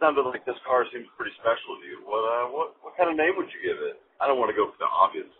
Sounded 0.00 0.26
like 0.26 0.44
this 0.44 0.58
car 0.66 0.84
seems 0.90 1.06
pretty 1.16 1.32
special 1.38 1.78
to 1.78 1.84
you. 1.86 2.02
What, 2.02 2.22
uh, 2.26 2.50
what, 2.50 2.74
what 2.82 2.96
kind 2.96 3.08
of 3.08 3.16
name 3.16 3.38
would 3.38 3.46
you 3.54 3.62
give 3.62 3.78
it? 3.80 4.02
I 4.20 4.26
don't 4.26 4.38
want 4.38 4.50
to 4.50 4.56
go 4.56 4.66
for 4.66 4.78
the 4.78 4.90
obvious 4.90 5.30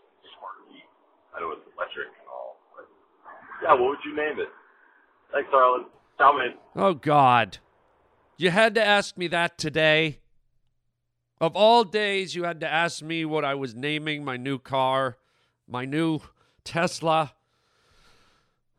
heat. 0.71 0.87
I 1.35 1.39
don't 1.39 1.49
know 1.49 1.57
it's 1.59 1.67
electric 1.75 2.07
and 2.07 2.27
all. 2.31 2.57
But, 2.71 2.87
yeah, 3.61 3.73
what 3.73 3.91
would 3.91 4.03
you 4.05 4.15
name 4.15 4.39
it? 4.39 4.47
Thanks. 5.31 5.49
Ciao, 5.51 6.31
man. 6.37 6.55
Oh 6.75 6.93
God. 6.93 7.57
You 8.37 8.51
had 8.51 8.75
to 8.75 8.83
ask 8.83 9.17
me 9.17 9.27
that 9.27 9.57
today. 9.57 10.19
Of 11.41 11.55
all 11.55 11.83
days, 11.83 12.35
you 12.35 12.43
had 12.43 12.61
to 12.61 12.71
ask 12.71 13.01
me 13.01 13.25
what 13.25 13.43
I 13.43 13.53
was 13.55 13.75
naming 13.75 14.23
my 14.23 14.37
new 14.37 14.59
car, 14.59 15.17
my 15.67 15.85
new 15.85 16.19
Tesla. 16.63 17.33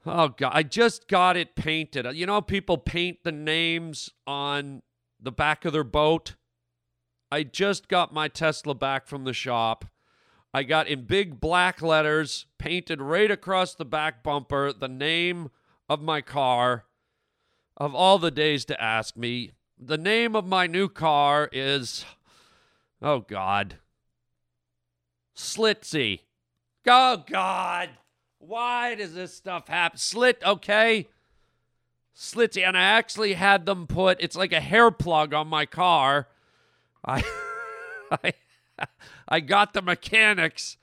Oh 0.07 0.29
God, 0.29 0.53
I 0.55 0.63
just 0.63 1.09
got 1.09 1.37
it 1.37 1.55
painted. 1.55 2.07
You 2.15 2.27
know, 2.27 2.43
people 2.43 2.77
paint 2.79 3.19
the 3.25 3.33
names 3.33 4.11
on 4.27 4.83
the 5.21 5.33
back 5.33 5.65
of 5.65 5.73
their 5.73 5.85
boat. 5.85 6.35
I 7.33 7.43
just 7.43 7.89
got 7.89 8.13
my 8.13 8.29
Tesla 8.29 8.75
back 8.75 9.07
from 9.07 9.25
the 9.25 9.33
shop. 9.33 9.87
I 10.53 10.63
got 10.63 10.87
in 10.87 11.05
big 11.05 11.41
black 11.41 11.83
letters 11.83 12.47
painted 12.59 13.01
right 13.01 13.31
across 13.31 13.75
the 13.75 13.85
back 13.85 14.23
bumper 14.23 14.73
the 14.73 14.89
name 14.89 15.51
of 15.89 16.01
my 16.01 16.21
car. 16.21 16.85
Of 17.77 17.93
all 17.95 18.19
the 18.19 18.31
days 18.31 18.65
to 18.67 18.81
ask 18.81 19.17
me, 19.17 19.53
the 19.77 19.99
name 19.99 20.37
of 20.37 20.47
my 20.47 20.69
new 20.69 20.89
car 20.89 21.49
is, 21.51 22.05
oh 23.03 23.21
God, 23.21 23.79
Slitsy. 25.37 26.21
Oh 26.87 27.25
God, 27.27 27.91
why 28.47 28.95
does 28.95 29.15
this 29.15 29.35
stuff 29.35 29.69
happen? 29.69 29.99
Slit, 29.99 30.43
okay. 30.45 31.09
Slitsy, 32.17 32.67
and 32.67 32.77
I 32.77 32.83
actually 32.83 33.35
had 33.35 33.67
them 33.67 33.87
put. 33.87 34.19
It's 34.21 34.37
like 34.37 34.53
a 34.53 34.61
hair 34.61 34.91
plug 34.91 35.35
on 35.35 35.49
my 35.49 35.67
car. 35.67 36.29
I, 37.05 37.25
I, 38.11 38.33
I 39.29 39.41
got 39.41 39.73
the 39.73 39.83
mechanics 39.83 40.77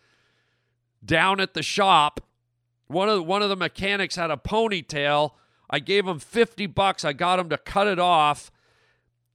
down 1.04 1.40
at 1.40 1.54
the 1.54 1.64
shop. 1.64 2.22
One 2.88 3.08
of 3.08 3.26
one 3.26 3.42
of 3.42 3.50
the 3.50 3.56
mechanics 3.56 4.16
had 4.16 4.32
a 4.32 4.38
ponytail. 4.38 5.32
I 5.70 5.80
gave 5.80 6.06
him 6.06 6.20
fifty 6.20 6.66
bucks. 6.66 7.06
I 7.06 7.14
got 7.14 7.40
him 7.40 7.50
to 7.50 7.58
cut 7.58 7.88
it 7.88 8.00
off, 8.00 8.52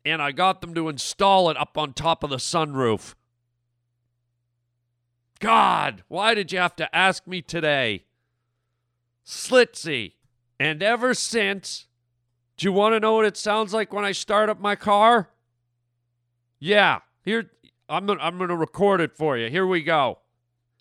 and 0.04 0.20
I 0.20 0.32
got 0.32 0.60
them 0.60 0.74
to 0.74 0.90
install 0.90 1.48
it 1.48 1.56
up 1.56 1.78
on 1.78 1.94
top 1.94 2.22
of 2.22 2.28
the 2.28 2.36
sunroof. 2.36 3.14
God, 5.38 6.02
why 6.08 6.34
did 6.34 6.52
you 6.52 6.58
have 6.58 6.76
to 6.76 6.94
ask 6.94 7.26
me 7.26 7.40
today? 7.40 8.05
Slitsy. 9.26 10.12
And 10.58 10.82
ever 10.82 11.12
since, 11.12 11.86
Do 12.56 12.64
you 12.66 12.72
want 12.72 12.94
to 12.94 13.00
know 13.00 13.14
what 13.14 13.26
it 13.26 13.36
sounds 13.36 13.74
like 13.74 13.92
when 13.92 14.04
I 14.04 14.12
start 14.12 14.48
up 14.48 14.60
my 14.60 14.76
car? 14.76 15.28
Yeah, 16.58 17.00
here 17.22 17.50
I'm 17.88 18.06
gonna, 18.06 18.20
I'm 18.22 18.38
going 18.38 18.48
to 18.48 18.56
record 18.56 19.00
it 19.00 19.14
for 19.14 19.36
you. 19.36 19.50
Here 19.50 19.66
we 19.66 19.82
go. 19.82 20.20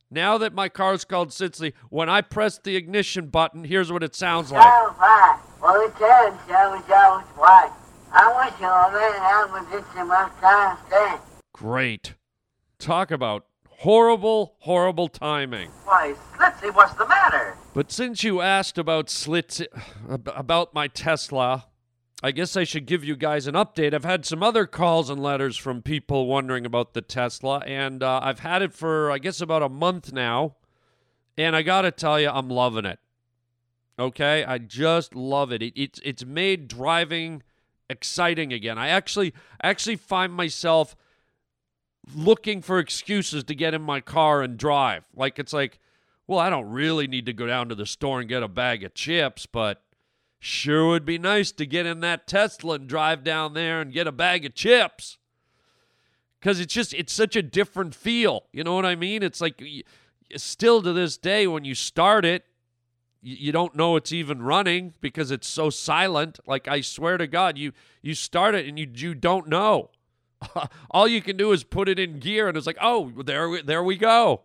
Now 0.09 0.37
that 0.37 0.53
my 0.53 0.69
car's 0.69 1.03
called 1.03 1.29
Slitsy, 1.29 1.73
when 1.89 2.09
I 2.09 2.21
press 2.21 2.57
the 2.57 2.77
ignition 2.77 3.27
button, 3.27 3.65
here's 3.65 3.91
what 3.91 4.03
it 4.03 4.15
sounds 4.15 4.51
like. 4.51 4.63
So 4.63 4.93
fine. 4.93 5.39
Well, 5.61 5.81
it 5.81 5.95
can, 5.97 6.37
so 6.47 6.83
so 6.87 7.23
why. 7.35 7.71
I 8.13 8.31
want 8.31 8.53
you 8.61 8.67
over 8.67 8.97
and 8.97 9.21
I 9.21 9.71
get 9.71 9.83
you 9.97 10.05
my 10.05 10.29
car. 10.39 11.19
Great. 11.53 12.13
Talk 12.79 13.11
about 13.11 13.45
horrible, 13.79 14.55
horrible 14.59 15.07
timing. 15.07 15.69
Why, 15.83 16.15
Slitsy, 16.37 16.73
what's 16.73 16.93
the 16.95 17.07
matter? 17.07 17.57
But 17.73 17.91
since 17.91 18.23
you 18.23 18.41
asked 18.41 18.77
about 18.77 19.09
slits 19.09 19.61
ab- 20.09 20.31
about 20.33 20.73
my 20.73 20.87
Tesla, 20.87 21.65
I 22.23 22.31
guess 22.31 22.55
I 22.55 22.63
should 22.63 22.85
give 22.85 23.03
you 23.03 23.15
guys 23.15 23.47
an 23.47 23.55
update. 23.55 23.93
I've 23.93 24.05
had 24.05 24.25
some 24.25 24.41
other 24.41 24.65
calls 24.65 25.09
and 25.09 25.21
letters 25.21 25.57
from 25.57 25.81
people 25.81 26.27
wondering 26.27 26.65
about 26.65 26.93
the 26.93 27.01
Tesla, 27.01 27.59
and 27.59 28.01
uh, 28.01 28.21
I've 28.23 28.39
had 28.39 28.61
it 28.61 28.73
for 28.73 29.11
I 29.11 29.17
guess 29.17 29.41
about 29.41 29.61
a 29.61 29.69
month 29.69 30.13
now, 30.13 30.55
and 31.37 31.55
I 31.55 31.61
gotta 31.61 31.91
tell 31.91 32.19
you, 32.19 32.29
I'm 32.29 32.49
loving 32.49 32.85
it. 32.85 32.99
Okay, 33.99 34.43
I 34.43 34.57
just 34.57 35.15
love 35.15 35.51
it. 35.51 35.61
it 35.61 35.73
it's 35.75 35.99
it's 36.03 36.25
made 36.25 36.67
driving 36.67 37.43
exciting 37.89 38.53
again. 38.53 38.77
I 38.77 38.87
actually 38.87 39.33
actually 39.61 39.97
find 39.97 40.33
myself 40.33 40.95
looking 42.13 42.61
for 42.61 42.79
excuses 42.79 43.43
to 43.45 43.55
get 43.55 43.73
in 43.73 43.81
my 43.81 44.01
car 44.01 44.41
and 44.41 44.57
drive. 44.57 45.05
Like 45.15 45.39
it's 45.39 45.53
like, 45.53 45.79
well, 46.27 46.39
I 46.39 46.49
don't 46.49 46.69
really 46.69 47.07
need 47.07 47.25
to 47.25 47.33
go 47.33 47.47
down 47.47 47.69
to 47.69 47.75
the 47.75 47.85
store 47.85 48.19
and 48.19 48.29
get 48.29 48.43
a 48.43 48.47
bag 48.47 48.83
of 48.83 48.93
chips, 48.93 49.45
but 49.45 49.81
sure 50.39 50.89
would 50.89 51.05
be 51.05 51.17
nice 51.17 51.51
to 51.53 51.65
get 51.65 51.85
in 51.85 52.01
that 52.01 52.27
Tesla 52.27 52.75
and 52.75 52.87
drive 52.87 53.23
down 53.23 53.53
there 53.53 53.81
and 53.81 53.93
get 53.93 54.07
a 54.07 54.11
bag 54.11 54.45
of 54.45 54.53
chips. 54.53 55.17
Cuz 56.41 56.59
it's 56.59 56.73
just 56.73 56.93
it's 56.93 57.13
such 57.13 57.35
a 57.35 57.41
different 57.41 57.95
feel. 57.95 58.45
You 58.51 58.63
know 58.63 58.75
what 58.75 58.85
I 58.85 58.95
mean? 58.95 59.23
It's 59.23 59.41
like 59.41 59.61
still 60.35 60.81
to 60.81 60.93
this 60.93 61.17
day 61.17 61.47
when 61.47 61.65
you 61.65 61.73
start 61.73 62.25
it, 62.25 62.45
you 63.21 63.51
don't 63.51 63.75
know 63.75 63.95
it's 63.95 64.11
even 64.11 64.43
running 64.43 64.93
because 65.01 65.31
it's 65.31 65.47
so 65.47 65.71
silent. 65.71 66.39
Like 66.45 66.67
I 66.67 66.81
swear 66.81 67.17
to 67.17 67.25
God, 67.25 67.57
you 67.57 67.71
you 68.03 68.13
start 68.13 68.53
it 68.53 68.67
and 68.67 68.77
you 68.77 68.87
you 68.93 69.15
don't 69.15 69.47
know. 69.47 69.89
All 70.91 71.07
you 71.07 71.21
can 71.21 71.37
do 71.37 71.51
is 71.51 71.63
put 71.63 71.89
it 71.89 71.99
in 71.99 72.19
gear, 72.19 72.47
and 72.47 72.57
it's 72.57 72.67
like, 72.67 72.77
oh, 72.81 73.11
there, 73.23 73.49
we- 73.49 73.61
there 73.61 73.83
we 73.83 73.95
go. 73.97 74.41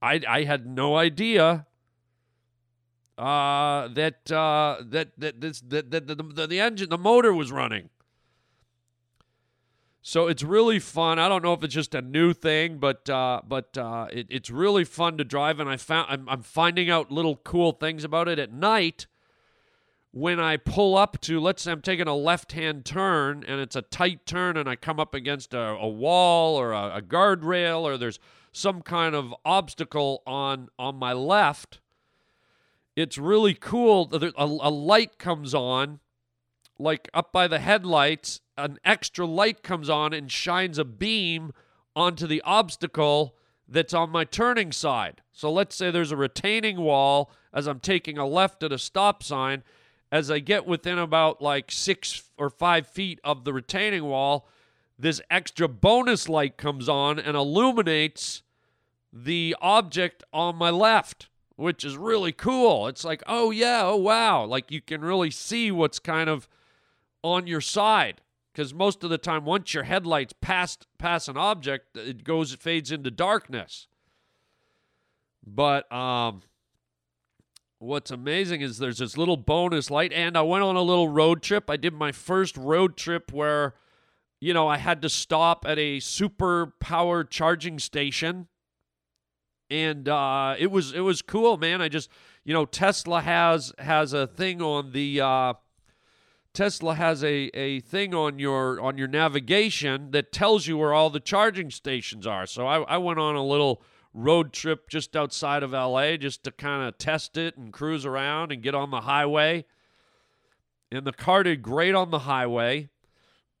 I 0.00 0.20
I 0.28 0.44
had 0.44 0.66
no 0.66 0.96
idea 0.96 1.66
uh, 3.16 3.88
that 3.88 4.30
uh, 4.30 4.76
that 4.80 5.10
that 5.18 5.40
this 5.40 5.60
that, 5.62 5.90
that 5.90 6.06
the, 6.06 6.14
the 6.14 6.46
the 6.46 6.60
engine 6.60 6.88
the 6.88 6.98
motor 6.98 7.32
was 7.34 7.50
running. 7.50 7.90
So 10.00 10.28
it's 10.28 10.42
really 10.42 10.78
fun. 10.78 11.18
I 11.18 11.28
don't 11.28 11.42
know 11.42 11.52
if 11.52 11.62
it's 11.64 11.74
just 11.74 11.94
a 11.94 12.00
new 12.00 12.32
thing, 12.32 12.78
but 12.78 13.10
uh, 13.10 13.42
but 13.46 13.76
uh, 13.76 14.06
it, 14.12 14.26
it's 14.30 14.50
really 14.50 14.84
fun 14.84 15.18
to 15.18 15.24
drive, 15.24 15.58
and 15.60 15.68
I 15.68 15.76
found 15.76 16.06
I'm, 16.10 16.28
I'm 16.28 16.42
finding 16.42 16.88
out 16.88 17.10
little 17.10 17.36
cool 17.36 17.72
things 17.72 18.04
about 18.04 18.28
it 18.28 18.38
at 18.38 18.52
night 18.52 19.06
when 20.18 20.40
I 20.40 20.56
pull 20.56 20.96
up 20.96 21.20
to, 21.22 21.38
let's 21.38 21.62
say 21.62 21.70
I'm 21.70 21.80
taking 21.80 22.08
a 22.08 22.14
left 22.16 22.50
hand 22.50 22.84
turn 22.84 23.44
and 23.46 23.60
it's 23.60 23.76
a 23.76 23.82
tight 23.82 24.26
turn 24.26 24.56
and 24.56 24.68
I 24.68 24.74
come 24.74 24.98
up 24.98 25.14
against 25.14 25.54
a, 25.54 25.60
a 25.60 25.88
wall 25.88 26.56
or 26.56 26.72
a, 26.72 26.96
a 26.96 27.02
guardrail 27.02 27.82
or 27.82 27.96
there's 27.96 28.18
some 28.50 28.82
kind 28.82 29.14
of 29.14 29.32
obstacle 29.44 30.24
on 30.26 30.70
on 30.76 30.96
my 30.96 31.12
left, 31.12 31.80
it's 32.96 33.16
really 33.16 33.54
cool. 33.54 34.10
A, 34.12 34.32
a 34.36 34.70
light 34.70 35.18
comes 35.18 35.54
on, 35.54 36.00
like 36.80 37.08
up 37.14 37.32
by 37.32 37.46
the 37.46 37.60
headlights, 37.60 38.40
an 38.56 38.78
extra 38.84 39.24
light 39.24 39.62
comes 39.62 39.88
on 39.88 40.12
and 40.12 40.32
shines 40.32 40.78
a 40.78 40.84
beam 40.84 41.52
onto 41.94 42.26
the 42.26 42.42
obstacle 42.42 43.36
that's 43.68 43.94
on 43.94 44.10
my 44.10 44.24
turning 44.24 44.72
side. 44.72 45.22
So 45.30 45.52
let's 45.52 45.76
say 45.76 45.92
there's 45.92 46.10
a 46.10 46.16
retaining 46.16 46.80
wall 46.80 47.30
as 47.52 47.68
I'm 47.68 47.78
taking 47.78 48.18
a 48.18 48.26
left 48.26 48.64
at 48.64 48.72
a 48.72 48.78
stop 48.78 49.22
sign. 49.22 49.62
As 50.10 50.30
I 50.30 50.38
get 50.38 50.66
within 50.66 50.98
about 50.98 51.42
like 51.42 51.70
six 51.70 52.30
or 52.38 52.48
five 52.50 52.86
feet 52.86 53.20
of 53.22 53.44
the 53.44 53.52
retaining 53.52 54.04
wall, 54.04 54.48
this 54.98 55.20
extra 55.30 55.68
bonus 55.68 56.28
light 56.28 56.56
comes 56.56 56.88
on 56.88 57.18
and 57.18 57.36
illuminates 57.36 58.42
the 59.12 59.54
object 59.60 60.24
on 60.32 60.56
my 60.56 60.70
left, 60.70 61.28
which 61.56 61.84
is 61.84 61.96
really 61.96 62.32
cool. 62.32 62.88
It's 62.88 63.04
like, 63.04 63.22
oh 63.26 63.50
yeah, 63.50 63.82
oh 63.84 63.96
wow. 63.96 64.44
Like 64.44 64.70
you 64.70 64.80
can 64.80 65.02
really 65.02 65.30
see 65.30 65.70
what's 65.70 65.98
kind 65.98 66.28
of 66.28 66.48
on 67.22 67.46
your 67.46 67.60
side. 67.60 68.20
Because 68.52 68.74
most 68.74 69.04
of 69.04 69.10
the 69.10 69.18
time, 69.18 69.44
once 69.44 69.72
your 69.72 69.84
headlights 69.84 70.34
pass 70.40 70.78
pass 70.98 71.28
an 71.28 71.36
object, 71.36 71.96
it 71.96 72.24
goes 72.24 72.52
it 72.52 72.60
fades 72.60 72.90
into 72.90 73.10
darkness. 73.10 73.86
But 75.46 75.90
um, 75.92 76.42
what's 77.78 78.10
amazing 78.10 78.60
is 78.60 78.78
there's 78.78 78.98
this 78.98 79.16
little 79.16 79.36
bonus 79.36 79.90
light, 79.90 80.12
and 80.12 80.36
I 80.36 80.42
went 80.42 80.64
on 80.64 80.76
a 80.76 80.82
little 80.82 81.08
road 81.08 81.42
trip. 81.42 81.70
I 81.70 81.76
did 81.76 81.94
my 81.94 82.12
first 82.12 82.56
road 82.56 82.96
trip 82.96 83.32
where, 83.32 83.74
you 84.40 84.52
know, 84.52 84.68
I 84.68 84.78
had 84.78 85.02
to 85.02 85.08
stop 85.08 85.64
at 85.66 85.78
a 85.78 86.00
super 86.00 86.74
power 86.80 87.24
charging 87.24 87.78
station, 87.78 88.48
and 89.70 90.08
uh, 90.08 90.56
it 90.58 90.70
was 90.70 90.92
it 90.92 91.00
was 91.00 91.22
cool, 91.22 91.56
man. 91.56 91.80
I 91.80 91.88
just 91.88 92.10
you 92.44 92.54
know 92.54 92.64
Tesla 92.64 93.20
has 93.20 93.72
has 93.78 94.12
a 94.12 94.26
thing 94.26 94.62
on 94.62 94.92
the. 94.92 95.20
Uh, 95.20 95.54
Tesla 96.54 96.94
has 96.94 97.22
a, 97.22 97.50
a 97.54 97.78
thing 97.80 98.14
on 98.14 98.40
your 98.40 98.80
on 98.80 98.98
your 98.98 99.06
navigation 99.06 100.10
that 100.10 100.32
tells 100.32 100.66
you 100.66 100.78
where 100.78 100.92
all 100.92 101.10
the 101.10 101.20
charging 101.20 101.70
stations 101.70 102.26
are. 102.26 102.46
So 102.46 102.66
I, 102.66 102.80
I 102.80 102.96
went 102.96 103.20
on 103.20 103.36
a 103.36 103.44
little 103.44 103.82
road 104.14 104.52
trip 104.52 104.88
just 104.88 105.16
outside 105.16 105.62
of 105.62 105.72
LA 105.72 106.16
just 106.16 106.44
to 106.44 106.50
kind 106.50 106.86
of 106.86 106.98
test 106.98 107.36
it 107.36 107.56
and 107.56 107.72
cruise 107.72 108.04
around 108.04 108.52
and 108.52 108.62
get 108.62 108.74
on 108.74 108.90
the 108.90 109.02
highway. 109.02 109.64
And 110.90 111.06
the 111.06 111.12
car 111.12 111.42
did 111.42 111.62
great 111.62 111.94
on 111.94 112.10
the 112.10 112.20
highway. 112.20 112.88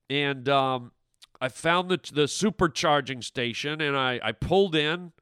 And 0.08 0.48
um, 0.48 0.92
I 1.40 1.48
found 1.48 1.90
the, 1.90 2.00
the 2.12 2.24
supercharging 2.24 3.22
station 3.22 3.80
and 3.80 3.96
I, 3.96 4.20
I 4.22 4.32
pulled 4.32 4.74
in 4.74 5.12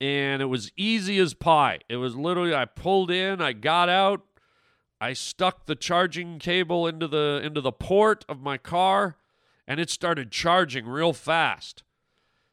and 0.00 0.42
it 0.42 0.46
was 0.46 0.72
easy 0.76 1.18
as 1.18 1.34
pie. 1.34 1.78
It 1.88 1.96
was 1.96 2.16
literally, 2.16 2.54
I 2.54 2.64
pulled 2.64 3.10
in, 3.10 3.40
I 3.40 3.52
got 3.52 3.88
out, 3.88 4.22
I 5.00 5.12
stuck 5.12 5.66
the 5.66 5.76
charging 5.76 6.38
cable 6.38 6.86
into 6.86 7.06
the 7.06 7.40
into 7.44 7.60
the 7.60 7.72
port 7.72 8.24
of 8.28 8.40
my 8.40 8.56
car 8.56 9.16
and 9.66 9.80
it 9.80 9.90
started 9.90 10.30
charging 10.30 10.86
real 10.86 11.12
fast. 11.12 11.82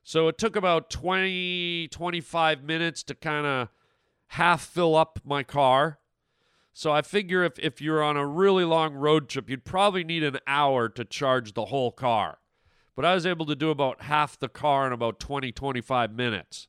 So 0.04 0.28
it 0.28 0.38
took 0.38 0.56
about 0.56 0.90
20 0.90 1.88
25 1.90 2.64
minutes 2.64 3.04
to 3.04 3.16
kind 3.16 3.46
of 3.46 3.70
half 4.28 4.62
fill 4.62 4.96
up 4.96 5.20
my 5.24 5.44
car. 5.44 6.00
So 6.74 6.92
I 6.92 7.02
figure 7.02 7.44
if 7.44 7.60
if 7.60 7.82
you're 7.82 8.02
on 8.02 8.18
a 8.18 8.26
really 8.26 8.64
long 8.64 8.94
road 8.94 9.30
trip, 9.30 9.50
you'd 9.50 9.66
probably 9.66 10.04
need 10.04 10.24
an 10.24 10.40
hour 10.48 10.90
to 10.90 11.06
charge 11.06 11.54
the 11.54 11.66
whole 11.66 11.92
car. 11.92 12.40
But 12.96 13.06
I 13.06 13.14
was 13.14 13.26
able 13.26 13.46
to 13.46 13.56
do 13.56 13.70
about 13.70 14.04
half 14.04 14.40
the 14.40 14.50
car 14.50 14.88
in 14.88 14.94
about 14.94 15.20
20 15.20 15.52
25 15.52 16.14
minutes 16.14 16.68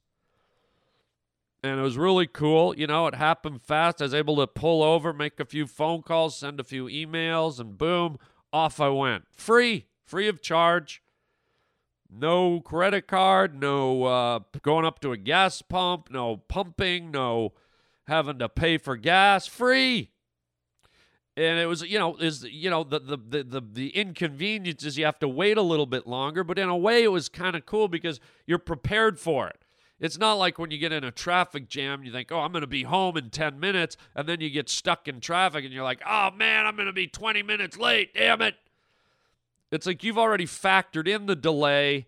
and 1.63 1.79
it 1.79 1.83
was 1.83 1.97
really 1.97 2.27
cool. 2.27 2.77
You 2.77 2.87
know, 2.87 3.07
it 3.07 3.15
happened 3.15 3.63
fast. 3.63 4.01
I 4.01 4.07
was 4.07 4.15
able 4.15 4.37
to 4.37 4.47
pull 4.47 4.83
over, 4.83 5.13
make 5.13 5.39
a 5.39 5.45
few 5.45 5.67
phone 5.67 6.03
calls, 6.03 6.37
send 6.37 6.59
a 6.59 6.65
few 6.65 6.87
emails, 6.87 7.61
and 7.61 7.79
boom, 7.79 8.19
off 8.53 8.81
I 8.81 8.89
went. 8.89 9.25
Free, 9.31 9.87
free 10.05 10.29
of 10.29 10.43
charge. 10.43 11.03
No 12.15 12.61
credit 12.61 13.07
card, 13.07 13.59
no 13.59 14.05
uh, 14.05 14.41
going 14.63 14.85
up 14.85 15.01
to 15.01 15.13
a 15.13 15.17
gas 15.17 15.63
pump, 15.63 16.11
no 16.11 16.37
pumping, 16.37 17.11
no 17.11 17.53
having 18.07 18.39
to 18.39 18.49
pay 18.49 18.77
for 18.77 18.97
gas. 18.97 19.47
Free. 19.47 20.11
And 21.35 21.59
it 21.59 21.67
was, 21.67 21.81
you 21.83 21.99
know, 21.99 22.17
is 22.17 22.45
you 22.45 22.69
know 22.69 22.85
the 22.85 22.99
the 22.99 23.17
the 23.17 23.43
the, 23.45 23.61
the 23.61 23.97
inconvenience 23.97 24.85
is 24.85 24.99
you 24.99 25.07
have 25.07 25.19
to 25.21 25.29
wait 25.29 25.57
a 25.57 25.63
little 25.63 25.87
bit 25.87 26.07
longer, 26.07 26.45
but 26.45 26.59
in 26.59 26.69
a 26.69 26.77
way 26.77 27.03
it 27.03 27.09
was 27.09 27.31
kind 27.31 27.57
of 27.57 27.65
cool 27.65 27.89
because 27.89 28.21
you're 28.47 28.59
prepared 28.59 29.19
for 29.19 29.49
it. 29.49 29.65
It's 29.99 30.19
not 30.19 30.35
like 30.35 30.59
when 30.59 30.71
you 30.73 30.79
get 30.79 30.93
in 30.93 31.05
a 31.05 31.13
traffic 31.13 31.69
jam, 31.69 32.03
you 32.03 32.11
think, 32.11 32.33
oh, 32.33 32.41
I'm 32.41 32.51
going 32.51 32.63
to 32.63 32.67
be 32.67 32.83
home 32.83 33.17
in 33.17 33.31
10 33.31 33.61
minutes, 33.61 33.97
and 34.17 34.29
then 34.29 34.41
you 34.41 34.51
get 34.51 34.69
stuck 34.69 35.07
in 35.07 35.21
traffic 35.21 35.65
and 35.65 35.73
you're 35.73 35.85
like, 35.85 36.03
oh 36.05 36.33
man, 36.33 36.67
I'm 36.67 36.75
going 36.75 36.87
to 36.87 36.93
be 36.93 37.07
20 37.07 37.43
minutes 37.45 37.79
late, 37.79 38.13
damn 38.13 38.43
it. 38.43 38.57
It's 39.73 39.87
like 39.87 40.05
you've 40.05 40.19
already 40.19 40.47
factored 40.47 41.09
in 41.09 41.27
the 41.27 41.35
delay 41.35 42.07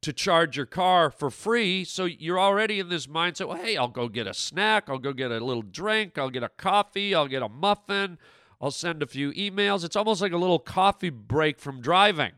to 0.00 0.12
charge 0.12 0.56
your 0.56 0.66
car 0.66 1.10
for 1.10 1.30
free. 1.30 1.84
So 1.84 2.06
you're 2.06 2.40
already 2.40 2.80
in 2.80 2.88
this 2.88 3.06
mindset, 3.06 3.46
well, 3.46 3.58
hey, 3.58 3.76
I'll 3.76 3.86
go 3.86 4.08
get 4.08 4.26
a 4.26 4.34
snack, 4.34 4.88
I'll 4.88 4.98
go 4.98 5.12
get 5.12 5.30
a 5.30 5.38
little 5.38 5.62
drink, 5.62 6.18
I'll 6.18 6.30
get 6.30 6.42
a 6.42 6.48
coffee, 6.48 7.14
I'll 7.14 7.28
get 7.28 7.42
a 7.42 7.48
muffin, 7.48 8.18
I'll 8.60 8.70
send 8.70 9.02
a 9.02 9.06
few 9.06 9.30
emails. 9.32 9.84
It's 9.84 9.94
almost 9.94 10.22
like 10.22 10.32
a 10.32 10.38
little 10.38 10.58
coffee 10.58 11.10
break 11.10 11.60
from 11.60 11.80
driving. 11.80 12.32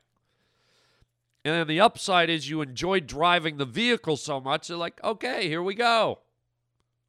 And 1.44 1.54
then 1.54 1.66
the 1.68 1.80
upside 1.80 2.28
is 2.28 2.50
you 2.50 2.60
enjoy 2.60 3.00
driving 3.00 3.58
the 3.58 3.64
vehicle 3.64 4.16
so 4.16 4.40
much, 4.40 4.68
they're 4.68 4.76
like, 4.76 5.02
okay, 5.04 5.48
here 5.48 5.62
we 5.62 5.74
go. 5.74 6.20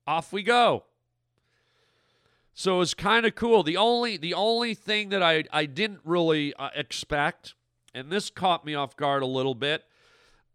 Off 0.05 0.31
we 0.31 0.43
go. 0.43 0.83
So 2.57 2.75
it 2.75 2.79
was 2.79 2.93
kind 2.93 3.25
of 3.25 3.35
cool. 3.35 3.63
The 3.63 3.75
only 3.75 4.15
the 4.15 4.33
only 4.33 4.73
thing 4.73 5.09
that 5.09 5.21
I 5.21 5.43
I 5.51 5.65
didn't 5.65 5.99
really 6.05 6.53
uh, 6.53 6.69
expect, 6.73 7.53
and 7.93 8.09
this 8.09 8.29
caught 8.29 8.65
me 8.65 8.73
off 8.73 8.95
guard 8.95 9.21
a 9.23 9.27
little 9.27 9.55
bit. 9.55 9.83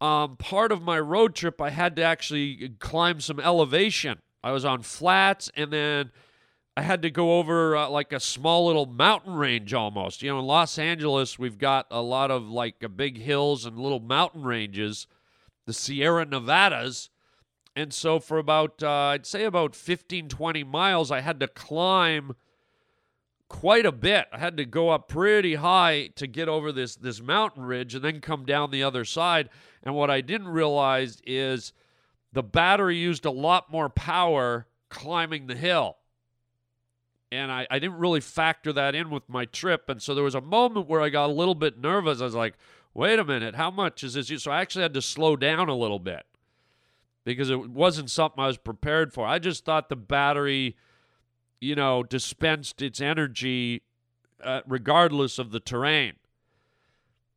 Um, 0.00 0.38
part 0.38 0.72
of 0.72 0.80
my 0.80 0.98
road 0.98 1.34
trip, 1.34 1.60
I 1.60 1.68
had 1.68 1.96
to 1.96 2.02
actually 2.02 2.70
climb 2.78 3.20
some 3.20 3.38
elevation. 3.38 4.18
I 4.42 4.50
was 4.52 4.64
on 4.64 4.80
flats, 4.80 5.50
and 5.54 5.70
then 5.70 6.10
I 6.74 6.80
had 6.80 7.02
to 7.02 7.10
go 7.10 7.38
over 7.38 7.76
uh, 7.76 7.90
like 7.90 8.14
a 8.14 8.20
small 8.20 8.66
little 8.66 8.86
mountain 8.86 9.34
range 9.34 9.74
almost. 9.74 10.22
You 10.22 10.30
know, 10.30 10.38
in 10.38 10.46
Los 10.46 10.78
Angeles, 10.78 11.38
we've 11.38 11.58
got 11.58 11.86
a 11.90 12.00
lot 12.00 12.30
of 12.30 12.48
like 12.48 12.82
uh, 12.82 12.88
big 12.88 13.18
hills 13.18 13.66
and 13.66 13.78
little 13.78 14.00
mountain 14.00 14.42
ranges, 14.42 15.06
the 15.66 15.74
Sierra 15.74 16.24
Nevadas. 16.24 17.10
And 17.76 17.92
so 17.94 18.18
for 18.18 18.38
about, 18.38 18.82
uh, 18.82 18.90
I'd 18.90 19.26
say 19.26 19.44
about 19.44 19.74
15, 19.76 20.28
20 20.28 20.64
miles, 20.64 21.10
I 21.10 21.20
had 21.20 21.40
to 21.40 21.48
climb 21.48 22.34
quite 23.48 23.86
a 23.86 23.92
bit. 23.92 24.26
I 24.32 24.38
had 24.38 24.56
to 24.56 24.64
go 24.64 24.90
up 24.90 25.08
pretty 25.08 25.56
high 25.56 26.10
to 26.16 26.26
get 26.26 26.48
over 26.48 26.72
this, 26.72 26.96
this 26.96 27.20
mountain 27.20 27.64
ridge 27.64 27.94
and 27.94 28.04
then 28.04 28.20
come 28.20 28.44
down 28.44 28.70
the 28.70 28.82
other 28.82 29.04
side. 29.04 29.48
And 29.82 29.94
what 29.94 30.10
I 30.10 30.20
didn't 30.20 30.48
realize 30.48 31.20
is 31.24 31.72
the 32.32 32.42
battery 32.42 32.96
used 32.96 33.24
a 33.24 33.30
lot 33.30 33.70
more 33.70 33.88
power 33.88 34.66
climbing 34.88 35.46
the 35.46 35.56
hill 35.56 35.96
and 37.32 37.52
I, 37.52 37.66
I 37.70 37.78
didn't 37.78 37.98
really 37.98 38.20
factor 38.20 38.72
that 38.72 38.94
in 38.94 39.10
with 39.10 39.28
my 39.28 39.44
trip. 39.44 39.88
And 39.88 40.02
so 40.02 40.14
there 40.14 40.24
was 40.24 40.34
a 40.34 40.40
moment 40.40 40.88
where 40.88 41.00
I 41.00 41.08
got 41.08 41.30
a 41.30 41.32
little 41.32 41.54
bit 41.54 41.78
nervous. 41.78 42.20
I 42.20 42.24
was 42.24 42.34
like, 42.34 42.54
wait 42.92 43.18
a 43.18 43.24
minute, 43.24 43.54
how 43.54 43.70
much 43.70 44.02
is 44.02 44.14
this? 44.14 44.42
So 44.42 44.50
I 44.50 44.60
actually 44.60 44.82
had 44.82 44.94
to 44.94 45.02
slow 45.02 45.36
down 45.36 45.68
a 45.68 45.76
little 45.76 46.00
bit 46.00 46.24
because 47.32 47.50
it 47.50 47.70
wasn't 47.70 48.10
something 48.10 48.42
I 48.42 48.46
was 48.46 48.58
prepared 48.58 49.12
for. 49.12 49.26
I 49.26 49.38
just 49.38 49.64
thought 49.64 49.88
the 49.88 49.96
battery, 49.96 50.76
you 51.60 51.74
know, 51.74 52.02
dispensed 52.02 52.82
its 52.82 53.00
energy 53.00 53.82
uh, 54.42 54.60
regardless 54.66 55.38
of 55.38 55.50
the 55.50 55.60
terrain. 55.60 56.14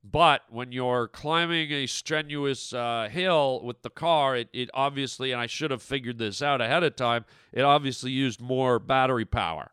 But 0.04 0.42
when 0.50 0.74
you're 0.74 1.08
climbing 1.08 1.72
a 1.72 1.86
strenuous 1.86 2.74
uh, 2.74 3.08
hill 3.10 3.62
with 3.64 3.84
the 3.84 3.90
car, 3.90 4.36
it, 4.36 4.50
it 4.52 4.70
obviously, 4.74 5.32
and 5.32 5.40
I 5.40 5.48
should 5.48 5.72
have 5.72 5.82
figured 5.82 6.18
this 6.18 6.42
out 6.42 6.60
ahead 6.60 6.84
of 6.84 6.96
time, 6.98 7.24
it 7.54 7.62
obviously 7.62 8.12
used 8.12 8.42
more 8.42 8.80
battery 8.80 9.26
power 9.26 9.72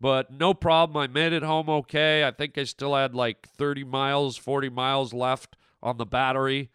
but 0.00 0.30
no 0.30 0.54
problem. 0.54 0.96
I 0.96 1.06
made 1.06 1.32
it 1.32 1.42
home 1.42 1.68
okay. 1.68 2.24
I 2.24 2.30
think 2.30 2.56
I 2.56 2.64
still 2.64 2.94
had 2.94 3.14
like 3.14 3.48
30 3.48 3.84
miles, 3.84 4.36
40 4.36 4.68
miles 4.70 5.12
left 5.12 5.56
on 5.82 5.96
the 5.96 6.06
battery. 6.06 6.70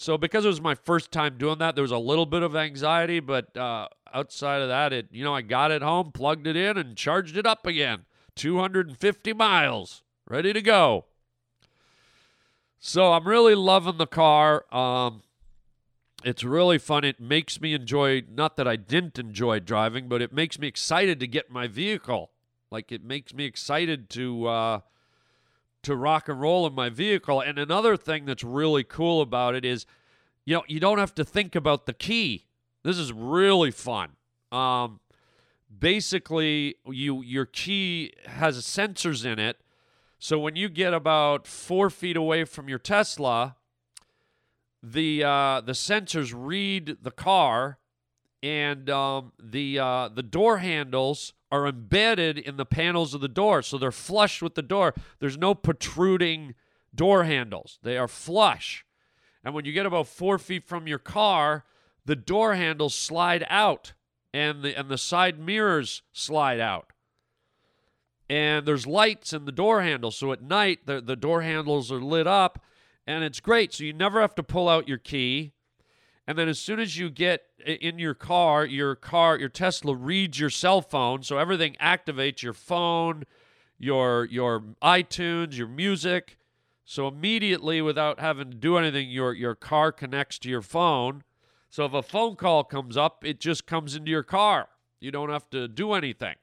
So 0.00 0.16
because 0.16 0.46
it 0.46 0.48
was 0.48 0.62
my 0.62 0.74
first 0.74 1.12
time 1.12 1.36
doing 1.36 1.58
that, 1.58 1.74
there 1.74 1.82
was 1.82 1.90
a 1.90 1.98
little 1.98 2.24
bit 2.24 2.42
of 2.42 2.56
anxiety, 2.56 3.20
but 3.20 3.54
uh, 3.54 3.86
outside 4.14 4.62
of 4.62 4.68
that, 4.68 4.94
it 4.94 5.08
you 5.10 5.22
know 5.22 5.34
I 5.34 5.42
got 5.42 5.70
it 5.70 5.82
home, 5.82 6.10
plugged 6.10 6.46
it 6.46 6.56
in, 6.56 6.78
and 6.78 6.96
charged 6.96 7.36
it 7.36 7.44
up 7.44 7.66
again. 7.66 8.06
250 8.34 9.34
miles, 9.34 10.02
ready 10.26 10.54
to 10.54 10.62
go. 10.62 11.04
So 12.78 13.12
I'm 13.12 13.28
really 13.28 13.54
loving 13.54 13.98
the 13.98 14.06
car. 14.06 14.64
Um, 14.74 15.20
it's 16.24 16.44
really 16.44 16.78
fun. 16.78 17.04
It 17.04 17.20
makes 17.20 17.60
me 17.60 17.74
enjoy, 17.74 18.22
not 18.26 18.56
that 18.56 18.66
I 18.66 18.76
didn't 18.76 19.18
enjoy 19.18 19.58
driving, 19.58 20.08
but 20.08 20.22
it 20.22 20.32
makes 20.32 20.58
me 20.58 20.66
excited 20.66 21.20
to 21.20 21.26
get 21.26 21.50
my 21.50 21.68
vehicle. 21.68 22.30
Like 22.70 22.90
it 22.90 23.04
makes 23.04 23.34
me 23.34 23.44
excited 23.44 24.08
to 24.10 24.46
uh, 24.46 24.80
to 25.82 25.96
rock 25.96 26.28
and 26.28 26.40
roll 26.40 26.66
in 26.66 26.74
my 26.74 26.88
vehicle. 26.88 27.40
And 27.40 27.58
another 27.58 27.96
thing 27.96 28.26
that's 28.26 28.44
really 28.44 28.84
cool 28.84 29.20
about 29.22 29.54
it 29.54 29.64
is, 29.64 29.86
you 30.44 30.54
know, 30.54 30.64
you 30.68 30.80
don't 30.80 30.98
have 30.98 31.14
to 31.16 31.24
think 31.24 31.54
about 31.54 31.86
the 31.86 31.92
key. 31.92 32.46
This 32.82 32.98
is 32.98 33.12
really 33.12 33.70
fun. 33.70 34.12
Um, 34.52 35.00
basically, 35.76 36.76
you 36.86 37.22
your 37.22 37.46
key 37.46 38.12
has 38.26 38.58
sensors 38.62 39.24
in 39.24 39.38
it, 39.38 39.60
so 40.18 40.38
when 40.38 40.56
you 40.56 40.68
get 40.68 40.92
about 40.92 41.46
four 41.46 41.90
feet 41.90 42.16
away 42.16 42.44
from 42.44 42.68
your 42.68 42.78
Tesla 42.78 43.56
the 44.82 45.22
uh, 45.24 45.60
the 45.60 45.72
sensors 45.72 46.32
read 46.34 46.98
the 47.02 47.10
car, 47.10 47.78
and 48.42 48.88
um, 48.88 49.32
the 49.38 49.78
uh, 49.78 50.08
the 50.08 50.22
door 50.22 50.58
handles 50.58 51.34
are 51.50 51.66
embedded 51.66 52.38
in 52.38 52.56
the 52.56 52.64
panels 52.64 53.14
of 53.14 53.20
the 53.20 53.28
door, 53.28 53.62
so 53.62 53.78
they're 53.78 53.92
flush 53.92 54.40
with 54.40 54.54
the 54.54 54.62
door. 54.62 54.94
There's 55.18 55.38
no 55.38 55.54
protruding 55.54 56.54
door 56.94 57.24
handles; 57.24 57.78
they 57.82 57.96
are 57.96 58.08
flush. 58.08 58.84
And 59.44 59.54
when 59.54 59.64
you 59.64 59.72
get 59.72 59.86
about 59.86 60.06
four 60.06 60.38
feet 60.38 60.66
from 60.66 60.86
your 60.86 60.98
car, 60.98 61.64
the 62.04 62.16
door 62.16 62.54
handles 62.54 62.94
slide 62.94 63.44
out, 63.48 63.94
and 64.32 64.62
the 64.62 64.78
and 64.78 64.88
the 64.88 64.98
side 64.98 65.38
mirrors 65.38 66.02
slide 66.12 66.60
out. 66.60 66.92
And 68.28 68.64
there's 68.64 68.86
lights 68.86 69.32
in 69.32 69.44
the 69.44 69.52
door 69.52 69.82
handle, 69.82 70.10
so 70.10 70.32
at 70.32 70.42
night 70.42 70.86
the 70.86 71.00
the 71.00 71.16
door 71.16 71.42
handles 71.42 71.90
are 71.90 72.00
lit 72.00 72.26
up 72.26 72.64
and 73.10 73.24
it's 73.24 73.40
great. 73.40 73.74
So 73.74 73.84
you 73.84 73.92
never 73.92 74.20
have 74.20 74.34
to 74.36 74.42
pull 74.42 74.68
out 74.68 74.88
your 74.88 74.98
key. 74.98 75.52
And 76.30 76.38
then 76.38 76.48
as 76.48 76.60
soon 76.60 76.78
as 76.78 76.96
you 76.96 77.10
get 77.10 77.42
in 77.66 77.98
your 77.98 78.14
car, 78.14 78.64
your 78.64 78.94
car, 78.94 79.36
your 79.36 79.48
Tesla 79.48 79.96
reads 79.96 80.38
your 80.38 80.48
cell 80.48 80.80
phone, 80.80 81.24
so 81.24 81.38
everything 81.38 81.74
activates 81.82 82.40
your 82.40 82.52
phone, 82.52 83.24
your 83.80 84.26
your 84.26 84.60
iTunes, 84.80 85.58
your 85.58 85.66
music. 85.66 86.38
So 86.84 87.08
immediately 87.08 87.82
without 87.82 88.20
having 88.20 88.52
to 88.52 88.56
do 88.56 88.76
anything, 88.76 89.10
your 89.10 89.32
your 89.32 89.56
car 89.56 89.90
connects 89.90 90.38
to 90.38 90.48
your 90.48 90.62
phone. 90.62 91.24
So 91.68 91.84
if 91.84 91.94
a 91.94 92.00
phone 92.00 92.36
call 92.36 92.62
comes 92.62 92.96
up, 92.96 93.24
it 93.24 93.40
just 93.40 93.66
comes 93.66 93.96
into 93.96 94.12
your 94.12 94.22
car. 94.22 94.68
You 95.00 95.10
don't 95.10 95.30
have 95.30 95.50
to 95.50 95.66
do 95.66 95.94
anything. 95.94 96.36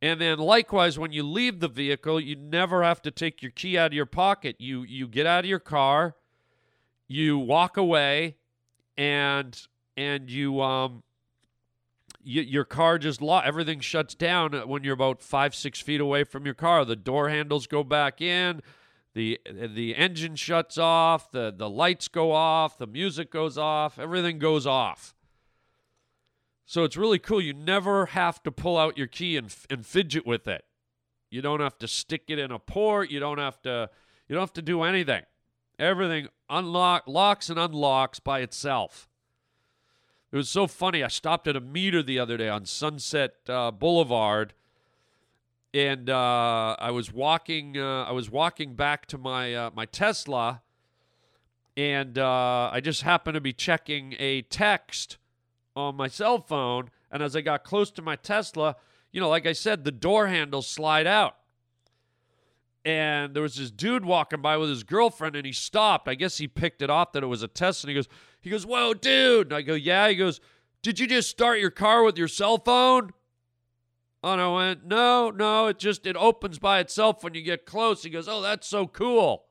And 0.00 0.20
then 0.20 0.38
likewise, 0.40 0.98
when 0.98 1.12
you 1.12 1.22
leave 1.22 1.60
the 1.60 1.68
vehicle, 1.68 2.18
you 2.18 2.34
never 2.34 2.82
have 2.82 3.02
to 3.02 3.12
take 3.12 3.40
your 3.40 3.52
key 3.52 3.78
out 3.78 3.92
of 3.92 3.92
your 3.92 4.04
pocket. 4.04 4.56
You 4.58 4.82
you 4.82 5.06
get 5.06 5.26
out 5.26 5.44
of 5.44 5.48
your 5.48 5.60
car, 5.60 6.16
you 7.08 7.38
walk 7.38 7.76
away, 7.76 8.36
and 8.96 9.60
and 9.96 10.30
you 10.30 10.60
um 10.60 11.02
you, 12.24 12.42
your 12.42 12.64
car 12.64 12.98
just 12.98 13.20
lo- 13.20 13.42
everything 13.44 13.80
shuts 13.80 14.14
down 14.14 14.52
when 14.68 14.84
you're 14.84 14.94
about 14.94 15.22
five 15.22 15.54
six 15.54 15.80
feet 15.80 16.00
away 16.00 16.24
from 16.24 16.44
your 16.44 16.54
car. 16.54 16.84
The 16.84 16.96
door 16.96 17.28
handles 17.28 17.66
go 17.66 17.82
back 17.82 18.20
in, 18.20 18.62
the 19.14 19.40
the 19.46 19.94
engine 19.96 20.36
shuts 20.36 20.78
off, 20.78 21.30
the 21.30 21.52
the 21.56 21.68
lights 21.68 22.08
go 22.08 22.32
off, 22.32 22.78
the 22.78 22.86
music 22.86 23.30
goes 23.30 23.58
off, 23.58 23.98
everything 23.98 24.38
goes 24.38 24.66
off. 24.66 25.14
So 26.64 26.84
it's 26.84 26.96
really 26.96 27.18
cool. 27.18 27.40
You 27.40 27.52
never 27.52 28.06
have 28.06 28.42
to 28.44 28.50
pull 28.50 28.78
out 28.78 28.96
your 28.96 29.08
key 29.08 29.36
and, 29.36 29.54
and 29.68 29.84
fidget 29.84 30.26
with 30.26 30.48
it. 30.48 30.64
You 31.30 31.42
don't 31.42 31.60
have 31.60 31.76
to 31.78 31.88
stick 31.88 32.24
it 32.28 32.38
in 32.38 32.50
a 32.50 32.58
port. 32.58 33.10
You 33.10 33.20
don't 33.20 33.38
have 33.38 33.60
to 33.62 33.90
you 34.28 34.34
don't 34.34 34.42
have 34.42 34.52
to 34.54 34.62
do 34.62 34.82
anything. 34.82 35.22
Everything 35.78 36.28
unlock 36.48 37.04
locks 37.06 37.48
and 37.48 37.58
unlocks 37.58 38.20
by 38.20 38.40
itself. 38.40 39.08
It 40.30 40.36
was 40.36 40.48
so 40.48 40.66
funny. 40.66 41.02
I 41.02 41.08
stopped 41.08 41.46
at 41.46 41.56
a 41.56 41.60
meter 41.60 42.02
the 42.02 42.18
other 42.18 42.36
day 42.36 42.48
on 42.48 42.64
Sunset 42.64 43.34
uh, 43.48 43.70
Boulevard, 43.70 44.54
and 45.74 46.08
uh, 46.08 46.76
I 46.78 46.90
was 46.90 47.12
walking. 47.12 47.76
Uh, 47.76 48.04
I 48.04 48.12
was 48.12 48.30
walking 48.30 48.74
back 48.74 49.06
to 49.06 49.18
my 49.18 49.54
uh, 49.54 49.70
my 49.74 49.84
Tesla, 49.84 50.62
and 51.76 52.18
uh, 52.18 52.70
I 52.72 52.80
just 52.80 53.02
happened 53.02 53.34
to 53.34 53.40
be 53.40 53.52
checking 53.52 54.14
a 54.18 54.42
text 54.42 55.18
on 55.76 55.96
my 55.96 56.08
cell 56.08 56.38
phone. 56.38 56.90
And 57.10 57.22
as 57.22 57.36
I 57.36 57.42
got 57.42 57.62
close 57.62 57.90
to 57.92 58.02
my 58.02 58.16
Tesla, 58.16 58.76
you 59.10 59.20
know, 59.20 59.28
like 59.28 59.46
I 59.46 59.52
said, 59.52 59.84
the 59.84 59.92
door 59.92 60.28
handles 60.28 60.66
slide 60.66 61.06
out. 61.06 61.36
And 62.84 63.34
there 63.34 63.42
was 63.42 63.54
this 63.54 63.70
dude 63.70 64.04
walking 64.04 64.42
by 64.42 64.56
with 64.56 64.68
his 64.68 64.82
girlfriend, 64.82 65.36
and 65.36 65.46
he 65.46 65.52
stopped. 65.52 66.08
I 66.08 66.14
guess 66.14 66.38
he 66.38 66.48
picked 66.48 66.82
it 66.82 66.90
off 66.90 67.12
that 67.12 67.22
it 67.22 67.28
was 67.28 67.42
a 67.42 67.48
test, 67.48 67.84
and 67.84 67.88
he 67.90 67.94
goes, 67.94 68.08
he 68.40 68.50
goes, 68.50 68.66
"Whoa, 68.66 68.92
dude!" 68.92 69.48
And 69.48 69.54
I 69.54 69.62
go, 69.62 69.74
"Yeah." 69.74 70.08
He 70.08 70.16
goes, 70.16 70.40
"Did 70.82 70.98
you 70.98 71.06
just 71.06 71.30
start 71.30 71.60
your 71.60 71.70
car 71.70 72.02
with 72.02 72.18
your 72.18 72.28
cell 72.28 72.58
phone?" 72.58 73.12
And 74.24 74.40
I 74.40 74.48
went, 74.48 74.84
"No, 74.84 75.30
no. 75.30 75.68
It 75.68 75.78
just 75.78 76.06
it 76.06 76.16
opens 76.16 76.58
by 76.58 76.80
itself 76.80 77.22
when 77.22 77.34
you 77.34 77.42
get 77.42 77.66
close." 77.66 78.02
He 78.02 78.10
goes, 78.10 78.26
"Oh, 78.28 78.42
that's 78.42 78.66
so 78.66 78.88
cool." 78.88 79.46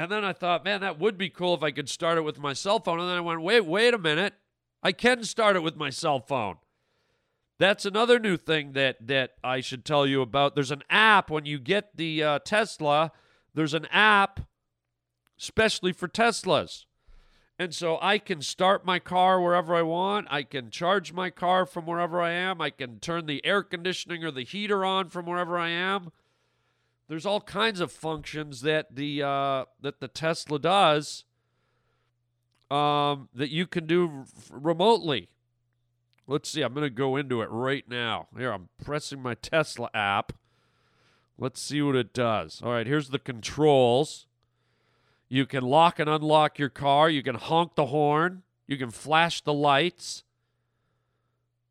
And 0.00 0.10
then 0.10 0.24
I 0.24 0.32
thought, 0.32 0.64
man, 0.64 0.80
that 0.80 0.98
would 0.98 1.18
be 1.18 1.28
cool 1.28 1.52
if 1.52 1.62
I 1.62 1.72
could 1.72 1.90
start 1.90 2.16
it 2.16 2.22
with 2.22 2.38
my 2.38 2.54
cell 2.54 2.80
phone. 2.80 3.00
And 3.00 3.10
then 3.10 3.18
I 3.18 3.20
went, 3.20 3.42
wait, 3.42 3.66
wait 3.66 3.92
a 3.92 3.98
minute. 3.98 4.32
I 4.82 4.92
can 4.92 5.24
start 5.24 5.56
it 5.56 5.62
with 5.62 5.76
my 5.76 5.90
cell 5.90 6.20
phone. 6.20 6.56
That's 7.60 7.84
another 7.84 8.18
new 8.18 8.38
thing 8.38 8.72
that 8.72 9.06
that 9.06 9.32
I 9.44 9.60
should 9.60 9.84
tell 9.84 10.06
you 10.06 10.22
about. 10.22 10.54
There's 10.54 10.70
an 10.70 10.82
app 10.88 11.28
when 11.28 11.44
you 11.44 11.58
get 11.58 11.94
the 11.94 12.24
uh, 12.24 12.38
Tesla. 12.38 13.12
There's 13.52 13.74
an 13.74 13.84
app, 13.90 14.40
especially 15.38 15.92
for 15.92 16.08
Teslas, 16.08 16.86
and 17.58 17.74
so 17.74 17.98
I 18.00 18.16
can 18.16 18.40
start 18.40 18.86
my 18.86 18.98
car 18.98 19.42
wherever 19.42 19.74
I 19.74 19.82
want. 19.82 20.26
I 20.30 20.42
can 20.42 20.70
charge 20.70 21.12
my 21.12 21.28
car 21.28 21.66
from 21.66 21.84
wherever 21.84 22.22
I 22.22 22.30
am. 22.30 22.62
I 22.62 22.70
can 22.70 22.98
turn 22.98 23.26
the 23.26 23.44
air 23.44 23.62
conditioning 23.62 24.24
or 24.24 24.30
the 24.30 24.44
heater 24.44 24.82
on 24.82 25.10
from 25.10 25.26
wherever 25.26 25.58
I 25.58 25.68
am. 25.68 26.12
There's 27.08 27.26
all 27.26 27.42
kinds 27.42 27.80
of 27.80 27.92
functions 27.92 28.62
that 28.62 28.96
the 28.96 29.22
uh, 29.22 29.64
that 29.82 30.00
the 30.00 30.08
Tesla 30.08 30.58
does 30.58 31.24
um, 32.70 33.28
that 33.34 33.50
you 33.50 33.66
can 33.66 33.86
do 33.86 34.24
remotely. 34.50 35.28
Let's 36.30 36.48
see. 36.48 36.62
I'm 36.62 36.74
going 36.74 36.86
to 36.86 36.90
go 36.90 37.16
into 37.16 37.42
it 37.42 37.48
right 37.50 37.84
now. 37.88 38.28
Here, 38.38 38.52
I'm 38.52 38.68
pressing 38.80 39.20
my 39.20 39.34
Tesla 39.34 39.90
app. 39.92 40.32
Let's 41.36 41.60
see 41.60 41.82
what 41.82 41.96
it 41.96 42.14
does. 42.14 42.62
All 42.62 42.70
right, 42.70 42.86
here's 42.86 43.08
the 43.08 43.18
controls. 43.18 44.28
You 45.28 45.44
can 45.44 45.64
lock 45.64 45.98
and 45.98 46.08
unlock 46.08 46.56
your 46.56 46.68
car. 46.68 47.10
You 47.10 47.24
can 47.24 47.34
honk 47.34 47.74
the 47.74 47.86
horn. 47.86 48.44
You 48.68 48.76
can 48.76 48.92
flash 48.92 49.40
the 49.40 49.52
lights. 49.52 50.22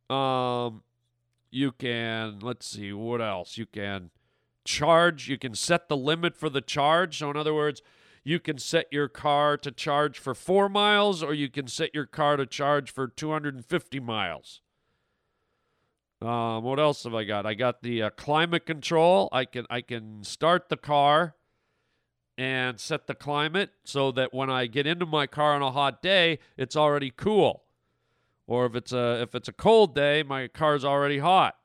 Um, 0.09 0.83
you 1.51 1.71
can, 1.71 2.39
let's 2.39 2.67
see, 2.67 2.91
what 2.91 3.21
else? 3.21 3.57
You 3.57 3.65
can 3.65 4.09
charge. 4.65 5.29
You 5.29 5.37
can 5.37 5.55
set 5.55 5.87
the 5.87 5.95
limit 5.95 6.35
for 6.35 6.49
the 6.49 6.61
charge. 6.61 7.19
So, 7.19 7.31
in 7.31 7.37
other 7.37 7.53
words, 7.53 7.81
you 8.23 8.39
can 8.39 8.57
set 8.57 8.87
your 8.91 9.07
car 9.07 9.57
to 9.57 9.71
charge 9.71 10.19
for 10.19 10.33
four 10.33 10.69
miles, 10.69 11.23
or 11.23 11.33
you 11.33 11.49
can 11.49 11.67
set 11.67 11.93
your 11.93 12.05
car 12.05 12.37
to 12.37 12.45
charge 12.45 12.91
for 12.91 13.07
250 13.07 13.99
miles. 13.99 14.61
Um, 16.21 16.63
what 16.63 16.79
else 16.79 17.03
have 17.03 17.15
I 17.15 17.23
got? 17.23 17.45
I 17.45 17.53
got 17.53 17.81
the 17.81 18.03
uh, 18.03 18.09
climate 18.09 18.65
control. 18.65 19.29
I 19.31 19.45
can 19.45 19.65
I 19.69 19.81
can 19.81 20.23
start 20.23 20.67
the 20.67 20.75
car 20.77 21.35
and 22.37 22.79
set 22.79 23.07
the 23.07 23.15
climate 23.15 23.71
so 23.83 24.11
that 24.11 24.33
when 24.33 24.49
I 24.49 24.65
get 24.67 24.85
into 24.85 25.05
my 25.05 25.27
car 25.27 25.53
on 25.53 25.61
a 25.61 25.71
hot 25.71 26.01
day, 26.01 26.39
it's 26.57 26.75
already 26.75 27.11
cool. 27.11 27.63
Or 28.47 28.65
if 28.65 28.75
it's 28.75 28.91
a 28.91 29.21
if 29.21 29.33
it's 29.33 29.47
a 29.47 29.53
cold 29.53 29.95
day, 29.95 30.23
my 30.23 30.47
car's 30.47 30.83
already 30.83 31.19
hot. 31.19 31.55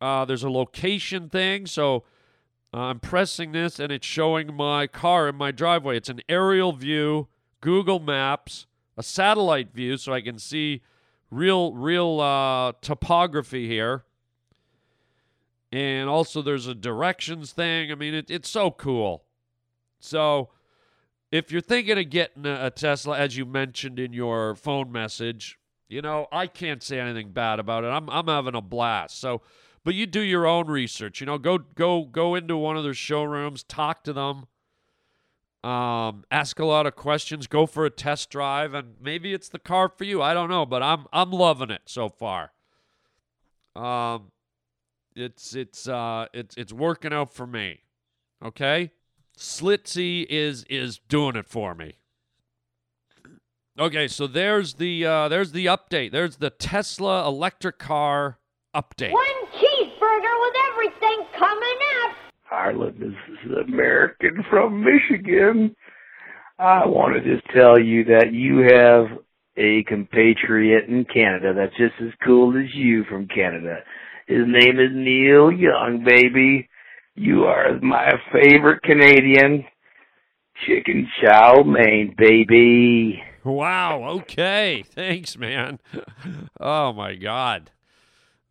Uh, 0.00 0.26
there's 0.26 0.42
a 0.42 0.50
location 0.50 1.30
thing, 1.30 1.64
so 1.64 2.04
I'm 2.72 3.00
pressing 3.00 3.52
this 3.52 3.78
and 3.78 3.90
it's 3.90 4.06
showing 4.06 4.54
my 4.54 4.86
car 4.86 5.28
in 5.28 5.36
my 5.36 5.50
driveway. 5.50 5.96
It's 5.96 6.08
an 6.08 6.20
aerial 6.28 6.72
view, 6.72 7.28
Google 7.60 8.00
Maps, 8.00 8.66
a 8.96 9.02
satellite 9.02 9.72
view, 9.72 9.96
so 9.96 10.12
I 10.12 10.20
can 10.20 10.38
see 10.38 10.82
real 11.30 11.72
real 11.74 12.20
uh, 12.20 12.72
topography 12.80 13.66
here. 13.66 14.04
And 15.72 16.08
also, 16.08 16.42
there's 16.42 16.66
a 16.66 16.74
directions 16.74 17.52
thing. 17.52 17.90
I 17.90 17.94
mean, 17.96 18.14
it, 18.14 18.30
it's 18.30 18.48
so 18.48 18.70
cool. 18.70 19.24
So, 19.98 20.50
if 21.32 21.50
you're 21.50 21.60
thinking 21.60 21.98
of 21.98 22.08
getting 22.08 22.46
a, 22.46 22.66
a 22.66 22.70
Tesla, 22.70 23.18
as 23.18 23.36
you 23.36 23.44
mentioned 23.44 23.98
in 23.98 24.12
your 24.12 24.54
phone 24.54 24.92
message, 24.92 25.58
you 25.88 26.02
know 26.02 26.26
I 26.32 26.46
can't 26.46 26.82
say 26.82 26.98
anything 27.00 27.32
bad 27.32 27.58
about 27.58 27.84
it. 27.84 27.88
I'm 27.88 28.08
I'm 28.10 28.28
having 28.28 28.54
a 28.54 28.60
blast. 28.60 29.20
So, 29.20 29.42
but 29.86 29.94
you 29.94 30.04
do 30.04 30.20
your 30.20 30.48
own 30.48 30.66
research. 30.66 31.20
You 31.20 31.26
know, 31.26 31.38
go 31.38 31.58
go 31.58 32.02
go 32.02 32.34
into 32.34 32.56
one 32.56 32.76
of 32.76 32.82
their 32.82 32.92
showrooms, 32.92 33.62
talk 33.62 34.02
to 34.02 34.12
them. 34.12 34.46
Um, 35.62 36.24
ask 36.28 36.58
a 36.58 36.64
lot 36.64 36.86
of 36.86 36.96
questions, 36.96 37.46
go 37.46 37.66
for 37.66 37.86
a 37.86 37.90
test 37.90 38.28
drive, 38.28 38.74
and 38.74 38.94
maybe 39.00 39.32
it's 39.32 39.48
the 39.48 39.60
car 39.60 39.88
for 39.88 40.02
you. 40.02 40.20
I 40.20 40.34
don't 40.34 40.50
know, 40.50 40.66
but 40.66 40.82
I'm 40.82 41.06
I'm 41.12 41.30
loving 41.30 41.70
it 41.70 41.82
so 41.84 42.08
far. 42.08 42.50
Um, 43.76 44.32
it's 45.14 45.54
it's 45.54 45.86
uh 45.86 46.26
it's 46.34 46.56
it's 46.56 46.72
working 46.72 47.12
out 47.12 47.32
for 47.32 47.46
me. 47.46 47.82
Okay, 48.44 48.90
Slitzy 49.38 50.26
is 50.28 50.64
is 50.68 50.98
doing 50.98 51.36
it 51.36 51.46
for 51.46 51.76
me. 51.76 51.98
Okay, 53.78 54.08
so 54.08 54.26
there's 54.26 54.74
the 54.74 55.06
uh, 55.06 55.28
there's 55.28 55.52
the 55.52 55.66
update. 55.66 56.10
There's 56.10 56.38
the 56.38 56.50
Tesla 56.50 57.24
electric 57.28 57.78
car 57.78 58.40
update. 58.74 59.12
One 59.12 59.45
everything 60.86 61.26
coming 61.38 61.78
out. 62.04 62.14
Harland, 62.44 63.00
this 63.00 63.44
is 63.44 63.52
American 63.68 64.44
from 64.48 64.84
Michigan. 64.84 65.74
I 66.58 66.86
want 66.86 67.14
to 67.14 67.34
just 67.34 67.46
tell 67.54 67.78
you 67.78 68.04
that 68.04 68.32
you 68.32 68.58
have 68.70 69.18
a 69.56 69.82
compatriot 69.84 70.84
in 70.88 71.04
Canada 71.04 71.52
that's 71.54 71.76
just 71.76 71.94
as 72.00 72.12
cool 72.24 72.56
as 72.56 72.74
you 72.74 73.04
from 73.04 73.26
Canada. 73.28 73.78
His 74.26 74.44
name 74.46 74.78
is 74.78 74.90
Neil 74.92 75.50
Young, 75.50 76.04
baby. 76.06 76.68
You 77.14 77.44
are 77.44 77.78
my 77.80 78.12
favorite 78.32 78.82
Canadian. 78.82 79.64
Chicken 80.66 81.08
chow 81.20 81.62
mein, 81.62 82.14
baby. 82.16 83.22
Wow. 83.44 84.02
Okay. 84.20 84.84
Thanks, 84.86 85.36
man. 85.36 85.78
Oh 86.58 86.92
my 86.92 87.14
God. 87.14 87.70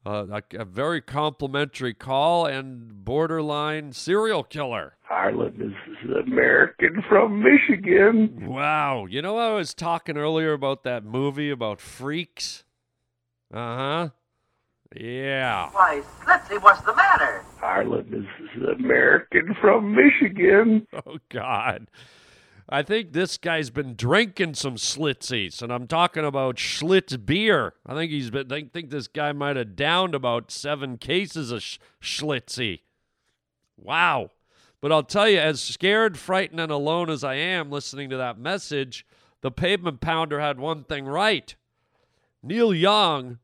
Uh, 0.06 0.40
a, 0.54 0.60
a, 0.60 0.66
very 0.66 1.02
complimentary 1.02 1.94
call 1.94 2.46
and 2.46 3.04
borderline 3.04 3.92
serial 3.92 4.44
killer. 4.44 4.94
Harland 5.02 5.60
is 5.60 6.10
American 6.28 7.04
from 7.10 7.42
Michigan. 7.42 8.46
Wow. 8.48 9.08
You 9.08 9.24
know, 9.24 9.38
I 9.38 9.54
was 9.54 9.74
talking 9.74 10.16
earlier 10.16 10.54
about 10.54 10.84
that 10.84 11.04
movie 11.04 11.50
about 11.50 11.82
freaks. 11.82 12.64
Uh 13.52 13.58
huh. 13.78 14.10
Yeah. 14.96 15.70
Why, 15.72 16.02
Slitsy 16.24 16.62
what's 16.62 16.82
the 16.82 16.96
matter. 16.96 17.44
Harland 17.58 18.14
is 18.14 18.64
American 18.78 19.56
from 19.60 19.96
Michigan. 19.96 20.88
Oh, 21.08 21.18
God. 21.30 21.88
I 22.68 22.82
think 22.82 23.14
this 23.14 23.38
guy's 23.38 23.70
been 23.70 23.96
drinking 23.96 24.56
some 24.56 24.76
Schlitzies, 24.76 25.62
and 25.62 25.72
I'm 25.72 25.86
talking 25.86 26.26
about 26.26 26.56
Schlitz 26.56 27.24
beer. 27.24 27.74
I 27.86 27.94
think 27.94 28.12
he's 28.12 28.32
been. 28.32 28.52
I 28.52 28.64
think 28.64 28.90
this 28.90 29.08
guy 29.08 29.32
might 29.34 29.56
have 29.56 29.76
downed 29.76 30.16
about 30.16 30.50
seven 30.50 30.98
cases 30.98 31.52
of 31.52 31.62
Schlitzie. 32.02 32.82
Wow! 33.78 34.32
But 34.82 34.92
I'll 34.92 35.04
tell 35.04 35.30
you, 35.30 35.38
as 35.38 35.62
scared, 35.62 36.18
frightened, 36.18 36.60
and 36.60 36.72
alone 36.72 37.10
as 37.10 37.24
I 37.24 37.36
am 37.36 37.70
listening 37.70 38.10
to 38.10 38.18
that 38.18 38.40
message, 38.40 39.06
the 39.42 39.52
pavement 39.52 40.02
pounder 40.02 40.40
had 40.40 40.60
one 40.60 40.84
thing 40.84 41.06
right. 41.06 41.56
Neil 42.42 42.74
Young, 42.74 43.38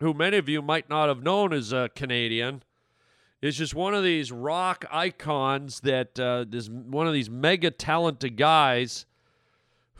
who 0.00 0.14
many 0.14 0.36
of 0.36 0.48
you 0.48 0.62
might 0.62 0.88
not 0.88 1.08
have 1.08 1.22
known 1.22 1.52
is 1.52 1.72
a 1.72 1.90
Canadian, 1.96 2.62
is 3.40 3.56
just 3.56 3.74
one 3.74 3.94
of 3.94 4.02
these 4.02 4.32
rock 4.32 4.84
icons 4.90 5.80
that 5.80 6.18
uh, 6.18 6.44
is 6.52 6.68
one 6.70 7.06
of 7.06 7.12
these 7.12 7.30
mega 7.30 7.70
talented 7.70 8.36
guys 8.36 9.06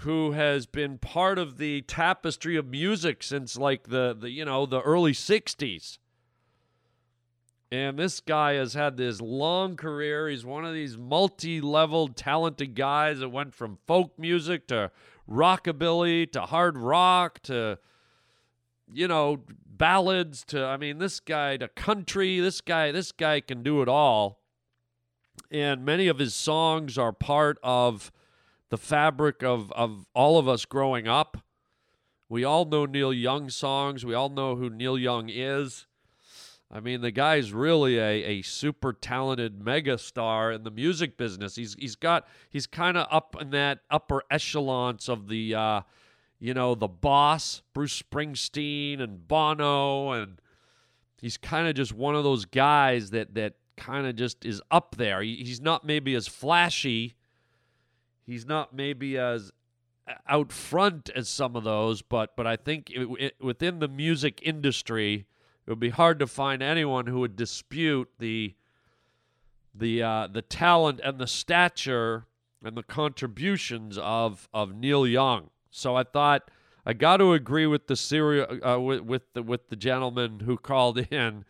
who 0.02 0.32
has 0.32 0.66
been 0.66 0.98
part 0.98 1.38
of 1.38 1.58
the 1.58 1.82
tapestry 1.82 2.56
of 2.56 2.66
music 2.66 3.22
since 3.22 3.56
like 3.56 3.88
the, 3.88 4.16
the 4.18 4.30
you 4.30 4.44
know 4.44 4.66
the 4.66 4.80
early 4.80 5.12
60s 5.12 5.98
and 7.70 7.98
this 7.98 8.20
guy 8.20 8.54
has 8.54 8.74
had 8.74 8.96
this 8.96 9.20
long 9.20 9.76
career. 9.76 10.28
He's 10.28 10.44
one 10.44 10.64
of 10.64 10.72
these 10.72 10.96
multi-level 10.96 12.08
talented 12.08 12.74
guys 12.74 13.18
that 13.18 13.28
went 13.28 13.54
from 13.54 13.78
folk 13.86 14.18
music 14.18 14.66
to 14.68 14.90
rockabilly 15.28 16.30
to 16.32 16.42
hard 16.42 16.78
rock 16.78 17.40
to 17.42 17.78
you 18.92 19.08
know 19.08 19.40
ballads 19.66 20.44
to 20.46 20.64
I 20.64 20.76
mean 20.76 20.98
this 20.98 21.20
guy 21.20 21.56
to 21.56 21.68
country 21.68 22.40
this 22.40 22.60
guy 22.60 22.92
this 22.92 23.12
guy 23.12 23.40
can 23.40 23.62
do 23.62 23.82
it 23.82 23.88
all. 23.88 24.40
And 25.50 25.84
many 25.84 26.08
of 26.08 26.18
his 26.18 26.34
songs 26.34 26.98
are 26.98 27.12
part 27.12 27.58
of 27.62 28.12
the 28.70 28.78
fabric 28.78 29.42
of 29.42 29.72
of 29.72 30.06
all 30.14 30.38
of 30.38 30.48
us 30.48 30.64
growing 30.64 31.06
up. 31.08 31.38
We 32.28 32.44
all 32.44 32.66
know 32.66 32.84
Neil 32.84 33.12
Young 33.12 33.48
songs. 33.48 34.04
We 34.04 34.14
all 34.14 34.28
know 34.28 34.56
who 34.56 34.68
Neil 34.68 34.98
Young 34.98 35.30
is. 35.30 35.86
I 36.70 36.80
mean 36.80 37.00
the 37.00 37.10
guy's 37.10 37.52
really 37.52 37.98
a, 37.98 38.24
a 38.24 38.42
super 38.42 38.92
talented 38.92 39.60
megastar 39.60 40.54
in 40.54 40.64
the 40.64 40.70
music 40.70 41.16
business. 41.16 41.56
He's 41.56 41.74
he's 41.78 41.96
got 41.96 42.26
he's 42.50 42.66
kind 42.66 42.98
of 42.98 43.06
up 43.10 43.36
in 43.40 43.50
that 43.50 43.80
upper 43.90 44.22
echelons 44.30 45.08
of 45.08 45.28
the 45.28 45.54
uh 45.54 45.80
you 46.38 46.54
know, 46.54 46.74
the 46.74 46.88
boss, 46.88 47.62
Bruce 47.74 48.00
Springsteen 48.02 49.00
and 49.00 49.26
Bono, 49.26 50.12
and 50.12 50.40
he's 51.20 51.36
kind 51.36 51.68
of 51.68 51.74
just 51.74 51.92
one 51.92 52.14
of 52.14 52.24
those 52.24 52.44
guys 52.44 53.10
that 53.10 53.34
that 53.34 53.54
kind 53.76 54.06
of 54.06 54.16
just 54.16 54.44
is 54.44 54.62
up 54.70 54.96
there. 54.96 55.22
He, 55.22 55.36
he's 55.36 55.60
not 55.60 55.84
maybe 55.84 56.14
as 56.14 56.28
flashy, 56.28 57.14
he's 58.24 58.46
not 58.46 58.74
maybe 58.74 59.18
as 59.18 59.52
out 60.26 60.52
front 60.52 61.10
as 61.14 61.28
some 61.28 61.56
of 61.56 61.64
those, 61.64 62.02
but 62.02 62.36
but 62.36 62.46
I 62.46 62.56
think 62.56 62.90
it, 62.90 63.08
it, 63.18 63.34
within 63.40 63.78
the 63.78 63.88
music 63.88 64.40
industry, 64.42 65.26
it 65.66 65.70
would 65.70 65.80
be 65.80 65.90
hard 65.90 66.18
to 66.20 66.26
find 66.26 66.62
anyone 66.62 67.06
who 67.06 67.20
would 67.20 67.36
dispute 67.36 68.08
the 68.18 68.54
the 69.74 70.02
uh, 70.02 70.28
the 70.28 70.42
talent 70.42 71.00
and 71.02 71.18
the 71.18 71.26
stature 71.26 72.26
and 72.62 72.76
the 72.76 72.82
contributions 72.82 73.98
of 73.98 74.48
of 74.54 74.74
Neil 74.74 75.06
Young. 75.06 75.50
So 75.70 75.96
I 75.96 76.02
thought 76.02 76.50
I 76.86 76.92
got 76.92 77.18
to 77.18 77.32
agree 77.32 77.66
with 77.66 77.86
the 77.86 77.96
serial 77.96 78.46
uh, 78.66 78.80
with 78.80 79.02
with 79.02 79.32
the 79.34 79.42
with 79.42 79.68
the 79.68 79.76
gentleman 79.76 80.40
who 80.40 80.56
called 80.56 80.98
in 81.12 81.44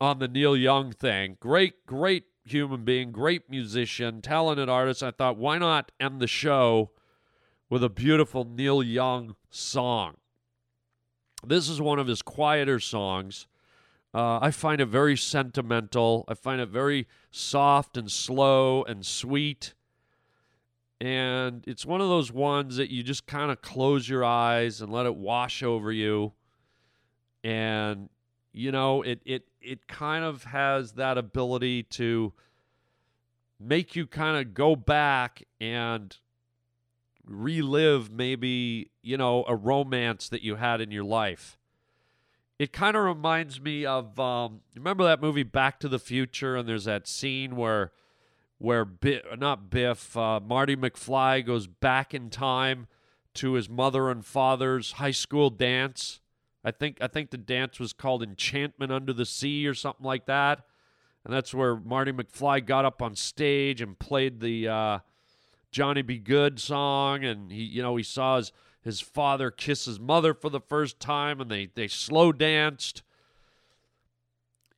on 0.00 0.18
the 0.18 0.28
Neil 0.28 0.56
Young 0.56 0.92
thing. 0.92 1.36
Great, 1.40 1.86
great 1.86 2.24
human 2.44 2.84
being, 2.84 3.10
great 3.10 3.48
musician, 3.48 4.20
talented 4.20 4.68
artist. 4.68 5.02
I 5.02 5.10
thought, 5.10 5.36
why 5.36 5.58
not 5.58 5.92
end 5.98 6.20
the 6.20 6.26
show 6.26 6.90
with 7.70 7.82
a 7.82 7.88
beautiful 7.88 8.44
Neil 8.44 8.82
Young 8.82 9.34
song? 9.50 10.16
This 11.46 11.68
is 11.68 11.80
one 11.80 11.98
of 11.98 12.06
his 12.06 12.22
quieter 12.22 12.80
songs. 12.80 13.46
Uh, 14.12 14.38
I 14.40 14.50
find 14.52 14.80
it 14.80 14.86
very 14.86 15.16
sentimental. 15.16 16.24
I 16.28 16.34
find 16.34 16.60
it 16.60 16.68
very 16.68 17.08
soft 17.30 17.96
and 17.96 18.10
slow 18.10 18.84
and 18.84 19.04
sweet 19.04 19.74
and 21.04 21.62
it's 21.66 21.84
one 21.84 22.00
of 22.00 22.08
those 22.08 22.32
ones 22.32 22.76
that 22.76 22.90
you 22.90 23.02
just 23.02 23.26
kind 23.26 23.50
of 23.50 23.60
close 23.60 24.08
your 24.08 24.24
eyes 24.24 24.80
and 24.80 24.90
let 24.90 25.04
it 25.04 25.14
wash 25.14 25.62
over 25.62 25.92
you. 25.92 26.32
And 27.42 28.08
you 28.54 28.72
know 28.72 29.02
it 29.02 29.20
it 29.26 29.42
it 29.60 29.86
kind 29.86 30.24
of 30.24 30.44
has 30.44 30.92
that 30.92 31.18
ability 31.18 31.82
to 31.82 32.32
make 33.60 33.94
you 33.94 34.06
kind 34.06 34.38
of 34.38 34.54
go 34.54 34.76
back 34.76 35.42
and 35.60 36.16
relive 37.26 38.10
maybe 38.10 38.90
you 39.02 39.18
know 39.18 39.44
a 39.46 39.54
romance 39.54 40.30
that 40.30 40.40
you 40.40 40.56
had 40.56 40.80
in 40.80 40.90
your 40.90 41.04
life. 41.04 41.58
It 42.58 42.72
kind 42.72 42.96
of 42.96 43.02
reminds 43.02 43.60
me 43.60 43.84
of 43.84 44.18
um, 44.18 44.60
remember 44.74 45.04
that 45.04 45.20
movie 45.20 45.42
Back 45.42 45.80
to 45.80 45.88
the 45.88 45.98
Future, 45.98 46.56
and 46.56 46.66
there's 46.66 46.84
that 46.84 47.06
scene 47.06 47.56
where 47.56 47.92
where 48.58 48.84
Bi- 48.84 49.22
not 49.38 49.70
Biff, 49.70 50.16
uh, 50.16 50.40
Marty 50.40 50.76
McFly 50.76 51.44
goes 51.44 51.66
back 51.66 52.14
in 52.14 52.30
time 52.30 52.86
to 53.34 53.54
his 53.54 53.68
mother 53.68 54.10
and 54.10 54.24
father's 54.24 54.92
high 54.92 55.10
school 55.10 55.50
dance. 55.50 56.20
I 56.64 56.70
think 56.70 56.98
I 57.00 57.08
think 57.08 57.30
the 57.30 57.38
dance 57.38 57.78
was 57.78 57.92
called 57.92 58.22
Enchantment 58.22 58.92
Under 58.92 59.12
the 59.12 59.26
Sea 59.26 59.66
or 59.66 59.74
something 59.74 60.06
like 60.06 60.26
that, 60.26 60.64
and 61.24 61.34
that's 61.34 61.52
where 61.52 61.76
Marty 61.76 62.12
McFly 62.12 62.64
got 62.64 62.84
up 62.84 63.02
on 63.02 63.14
stage 63.14 63.80
and 63.80 63.98
played 63.98 64.40
the 64.40 64.68
uh, 64.68 64.98
Johnny 65.70 66.02
B. 66.02 66.18
Goode 66.18 66.58
song, 66.60 67.24
and 67.24 67.50
he 67.52 67.62
you 67.64 67.82
know 67.82 67.96
he 67.96 68.02
saw 68.02 68.36
his 68.36 68.52
his 68.84 69.00
father 69.00 69.50
kiss 69.50 69.86
his 69.86 69.98
mother 69.98 70.34
for 70.34 70.50
the 70.50 70.60
first 70.60 71.00
time 71.00 71.40
and 71.40 71.50
they, 71.50 71.70
they 71.74 71.88
slow 71.88 72.32
danced. 72.32 73.02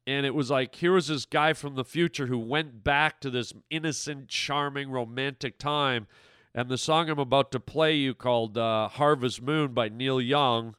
And 0.06 0.24
it 0.24 0.34
was 0.34 0.50
like, 0.50 0.76
here 0.76 0.92
was 0.92 1.08
this 1.08 1.24
guy 1.24 1.52
from 1.52 1.74
the 1.74 1.84
future 1.84 2.26
who 2.26 2.38
went 2.38 2.84
back 2.84 3.20
to 3.20 3.30
this 3.30 3.52
innocent, 3.70 4.28
charming, 4.28 4.90
romantic 4.90 5.58
time. 5.58 6.06
And 6.54 6.68
the 6.68 6.78
song 6.78 7.10
I'm 7.10 7.18
about 7.18 7.50
to 7.52 7.60
play 7.60 7.96
you, 7.96 8.14
called 8.14 8.56
uh, 8.56 8.88
"Harvest 8.88 9.42
Moon" 9.42 9.74
by 9.74 9.88
Neil 9.88 10.20
Young, 10.20 10.74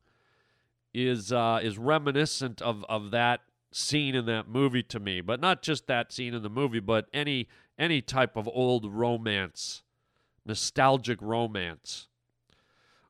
is 0.94 1.32
uh, 1.32 1.60
is 1.62 1.78
reminiscent 1.78 2.62
of 2.62 2.84
of 2.90 3.12
that 3.12 3.42
scene 3.72 4.16
in 4.16 4.26
that 4.26 4.48
movie 4.48 4.82
to 4.84 5.00
me. 5.00 5.22
But 5.22 5.40
not 5.40 5.62
just 5.62 5.86
that 5.86 6.12
scene 6.12 6.34
in 6.34 6.42
the 6.42 6.50
movie, 6.50 6.80
but 6.80 7.08
any 7.14 7.48
any 7.78 8.02
type 8.02 8.36
of 8.36 8.48
old 8.48 8.92
romance, 8.92 9.84
nostalgic 10.46 11.22
romance. 11.22 12.08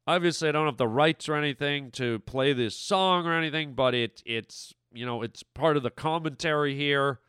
Obviously, 0.06 0.50
I 0.50 0.52
don't 0.52 0.66
have 0.66 0.78
the 0.78 0.88
rights 0.88 1.30
or 1.30 1.36
anything 1.36 1.92
to 1.92 2.20
play 2.20 2.52
this 2.52 2.76
song 2.76 3.26
or 3.26 3.34
anything, 3.34 3.74
but 3.76 3.94
it 3.94 4.22
it's 4.26 4.74
you 4.94 5.06
know 5.06 5.22
it's 5.22 5.44
part 5.44 5.78
of 5.78 5.84
the 5.84 5.92
commentary 5.92 6.76
here, 6.76 7.20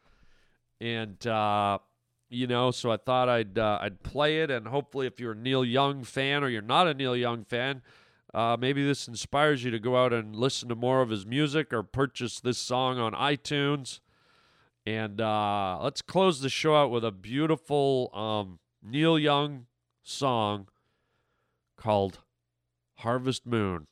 and 0.80 1.26
uh, 1.26 1.78
you 2.30 2.46
know, 2.46 2.70
so 2.70 2.90
I 2.90 2.98
thought 2.98 3.28
I'd 3.28 3.58
uh, 3.58 3.78
I'd 3.80 4.02
play 4.02 4.42
it, 4.42 4.50
and 4.50 4.68
hopefully, 4.68 5.06
if 5.06 5.18
you're 5.18 5.32
a 5.32 5.36
Neil 5.36 5.64
Young 5.64 6.04
fan 6.04 6.44
or 6.44 6.48
you're 6.48 6.62
not 6.62 6.86
a 6.86 6.94
Neil 6.94 7.16
Young 7.16 7.44
fan, 7.44 7.82
uh, 8.34 8.56
maybe 8.58 8.84
this 8.84 9.08
inspires 9.08 9.64
you 9.64 9.70
to 9.70 9.78
go 9.78 9.96
out 9.96 10.12
and 10.12 10.36
listen 10.36 10.68
to 10.68 10.74
more 10.74 11.00
of 11.00 11.10
his 11.10 11.24
music 11.24 11.72
or 11.72 11.82
purchase 11.82 12.40
this 12.40 12.58
song 12.58 12.98
on 12.98 13.12
iTunes. 13.12 14.00
And 14.84 15.20
uh, 15.20 15.78
let's 15.82 16.02
close 16.02 16.40
the 16.40 16.48
show 16.48 16.74
out 16.74 16.90
with 16.90 17.04
a 17.04 17.10
beautiful 17.10 18.10
um, 18.14 18.58
Neil 18.82 19.18
Young 19.18 19.66
song 20.02 20.68
called 21.76 22.20
Harvest 22.96 23.46
Moon. 23.46 23.86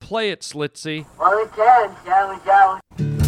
Play 0.00 0.30
it, 0.30 0.40
Slitsy. 0.40 1.06
Well, 1.18 1.36
we 1.36 1.46
can, 1.56 1.94
shall 2.04 2.30
we, 2.30 2.40
shall? 2.44 3.19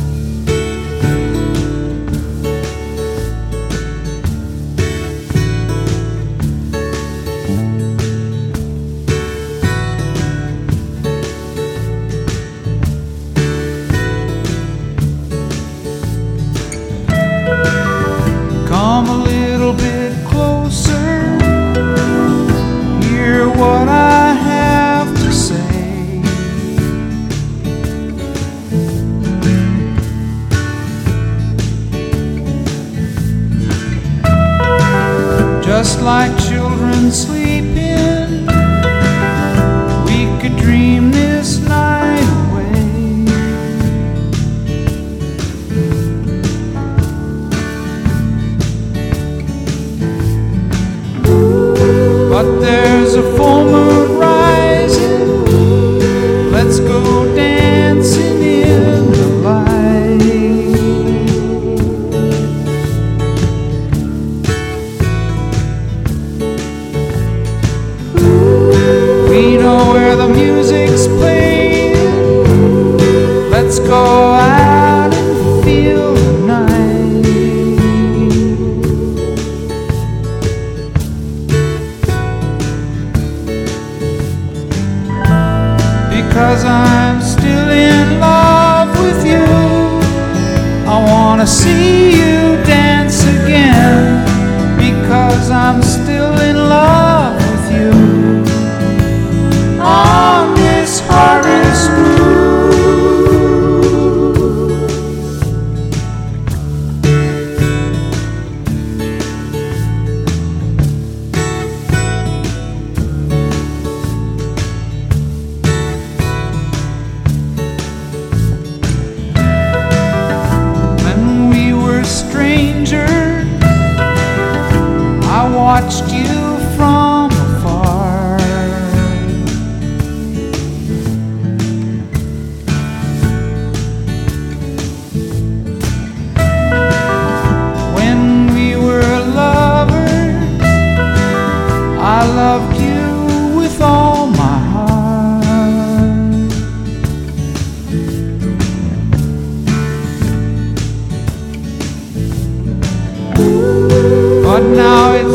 Because 86.42 86.64
I'm 86.64 87.20
still 87.22 87.70
in 87.70 88.18
love 88.18 88.90
with 88.98 89.24
you. 89.24 89.44
I 90.90 90.98
wanna 91.06 91.46
see 91.46 92.10
you 92.20 92.56
dance 92.64 93.22
again 93.22 94.26
because 94.76 95.50
I'm 95.52 95.80
still 95.84 96.11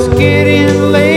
getting 0.05 0.91
late, 0.91 1.16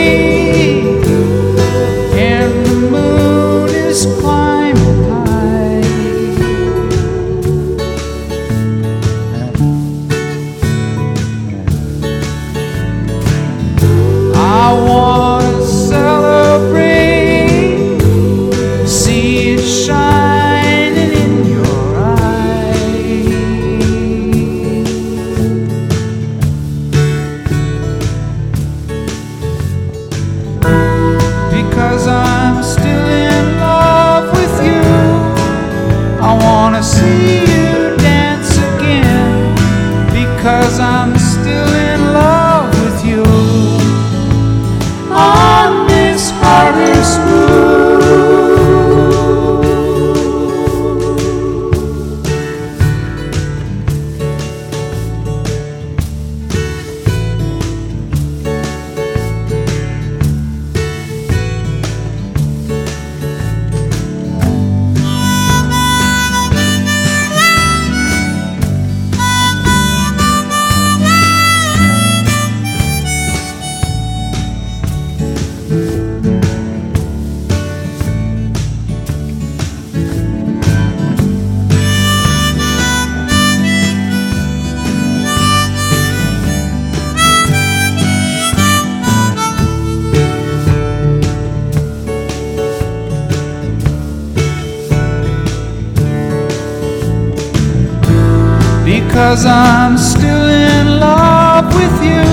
because 99.30 99.46
I'm 99.46 99.96
still 99.96 100.48
in 100.48 100.98
love 100.98 101.72
with 101.72 102.02
you. 102.02 102.24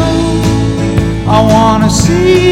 I 1.29 1.39
wanna 1.43 1.91
see 1.91 2.46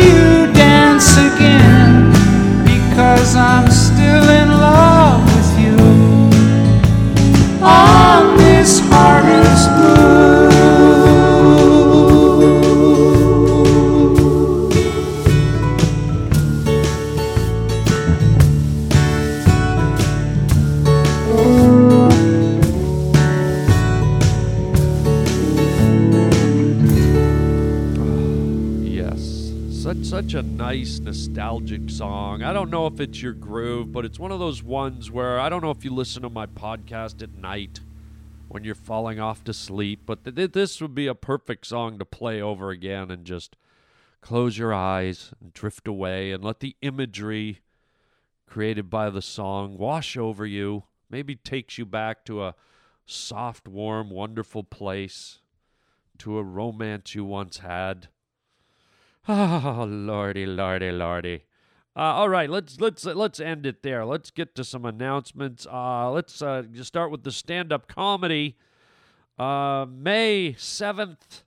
nice 30.85 30.99
nostalgic 30.99 31.89
song. 31.89 32.43
I 32.43 32.53
don't 32.53 32.69
know 32.69 32.85
if 32.85 32.99
it's 32.99 33.19
your 33.19 33.33
groove, 33.33 33.91
but 33.91 34.05
it's 34.05 34.19
one 34.19 34.31
of 34.31 34.37
those 34.37 34.61
ones 34.61 35.09
where 35.09 35.39
I 35.39 35.49
don't 35.49 35.63
know 35.63 35.71
if 35.71 35.83
you 35.83 35.91
listen 35.91 36.21
to 36.21 36.29
my 36.29 36.45
podcast 36.45 37.23
at 37.23 37.33
night 37.33 37.79
when 38.49 38.63
you're 38.63 38.75
falling 38.75 39.19
off 39.19 39.43
to 39.45 39.53
sleep, 39.53 40.01
but 40.05 40.23
th- 40.23 40.35
th- 40.35 40.51
this 40.51 40.79
would 40.81 40.93
be 40.93 41.07
a 41.07 41.15
perfect 41.15 41.65
song 41.65 41.97
to 41.97 42.05
play 42.05 42.39
over 42.39 42.69
again 42.69 43.09
and 43.09 43.25
just 43.25 43.55
close 44.21 44.59
your 44.59 44.75
eyes 44.75 45.33
and 45.41 45.53
drift 45.53 45.87
away 45.87 46.31
and 46.31 46.43
let 46.43 46.59
the 46.59 46.75
imagery 46.83 47.61
created 48.45 48.87
by 48.87 49.09
the 49.09 49.23
song 49.23 49.79
wash 49.79 50.15
over 50.15 50.45
you. 50.45 50.83
Maybe 51.09 51.35
takes 51.35 51.79
you 51.79 51.87
back 51.87 52.23
to 52.25 52.43
a 52.43 52.53
soft, 53.07 53.67
warm, 53.67 54.11
wonderful 54.11 54.63
place, 54.63 55.39
to 56.19 56.37
a 56.37 56.43
romance 56.43 57.15
you 57.15 57.25
once 57.25 57.57
had. 57.57 58.09
Oh, 59.27 59.85
lordy, 59.89 60.45
lordy, 60.45 60.91
lordy. 60.91 61.43
Uh, 61.97 62.01
all 62.01 62.29
right, 62.29 62.49
let's 62.49 62.79
let's 62.81 63.05
let's 63.05 63.39
end 63.39 63.65
it 63.65 63.81
there. 63.81 64.05
Let's 64.05 64.29
get 64.29 64.53
to 64.55 64.63
some 64.65 64.85
announcements. 64.85 65.65
Uh, 65.65 66.11
let's 66.11 66.41
uh, 66.41 66.63
just 66.71 66.89
start 66.89 67.09
with 67.09 67.23
the 67.23 67.31
stand-up 67.31 67.87
comedy. 67.87 68.57
Uh, 69.39 69.85
May 69.89 70.55
seventh 70.57 71.43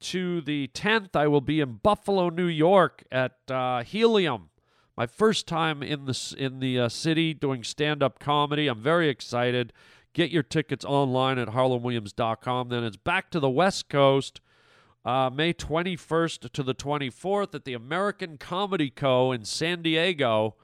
to 0.00 0.40
the 0.40 0.68
tenth, 0.68 1.16
I 1.16 1.26
will 1.26 1.40
be 1.40 1.60
in 1.60 1.80
Buffalo, 1.82 2.28
New 2.28 2.46
York, 2.46 3.02
at 3.10 3.36
uh, 3.50 3.82
Helium. 3.82 4.50
My 4.96 5.06
first 5.06 5.48
time 5.48 5.82
in 5.82 6.04
the 6.04 6.34
in 6.38 6.60
the 6.60 6.78
uh, 6.80 6.88
city 6.88 7.34
doing 7.34 7.64
stand-up 7.64 8.20
comedy. 8.20 8.68
I'm 8.68 8.80
very 8.80 9.08
excited. 9.08 9.72
Get 10.12 10.30
your 10.30 10.42
tickets 10.42 10.84
online 10.84 11.38
at 11.38 11.48
harlandwilliams.com. 11.48 12.68
Then 12.68 12.84
it's 12.84 12.96
back 12.96 13.30
to 13.30 13.40
the 13.40 13.50
West 13.50 13.88
Coast. 13.88 14.40
Uh, 15.08 15.30
May 15.30 15.54
21st 15.54 16.52
to 16.52 16.62
the 16.62 16.74
24th 16.74 17.54
at 17.54 17.64
the 17.64 17.72
American 17.72 18.36
Comedy 18.36 18.90
Co. 18.90 19.32
in 19.32 19.46
San 19.46 19.80
Diego. 19.80 20.56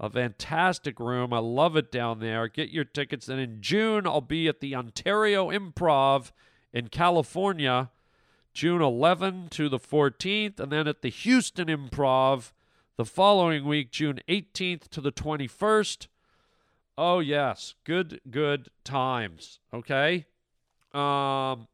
A 0.00 0.08
fantastic 0.08 0.98
room. 0.98 1.34
I 1.34 1.38
love 1.40 1.76
it 1.76 1.92
down 1.92 2.18
there. 2.18 2.48
Get 2.48 2.70
your 2.70 2.86
tickets. 2.86 3.28
And 3.28 3.38
in 3.38 3.60
June, 3.60 4.06
I'll 4.06 4.22
be 4.22 4.48
at 4.48 4.60
the 4.60 4.74
Ontario 4.74 5.50
Improv 5.50 6.32
in 6.72 6.88
California, 6.88 7.90
June 8.54 8.80
11 8.80 9.48
to 9.50 9.68
the 9.68 9.78
14th. 9.78 10.58
And 10.58 10.72
then 10.72 10.88
at 10.88 11.02
the 11.02 11.10
Houston 11.10 11.68
Improv 11.68 12.52
the 12.96 13.04
following 13.04 13.66
week, 13.66 13.90
June 13.90 14.18
18th 14.30 14.88
to 14.92 15.02
the 15.02 15.12
21st. 15.12 16.06
Oh, 16.96 17.18
yes. 17.18 17.74
Good, 17.84 18.22
good 18.30 18.70
times. 18.82 19.60
Okay. 19.74 20.24
Um, 20.94 21.68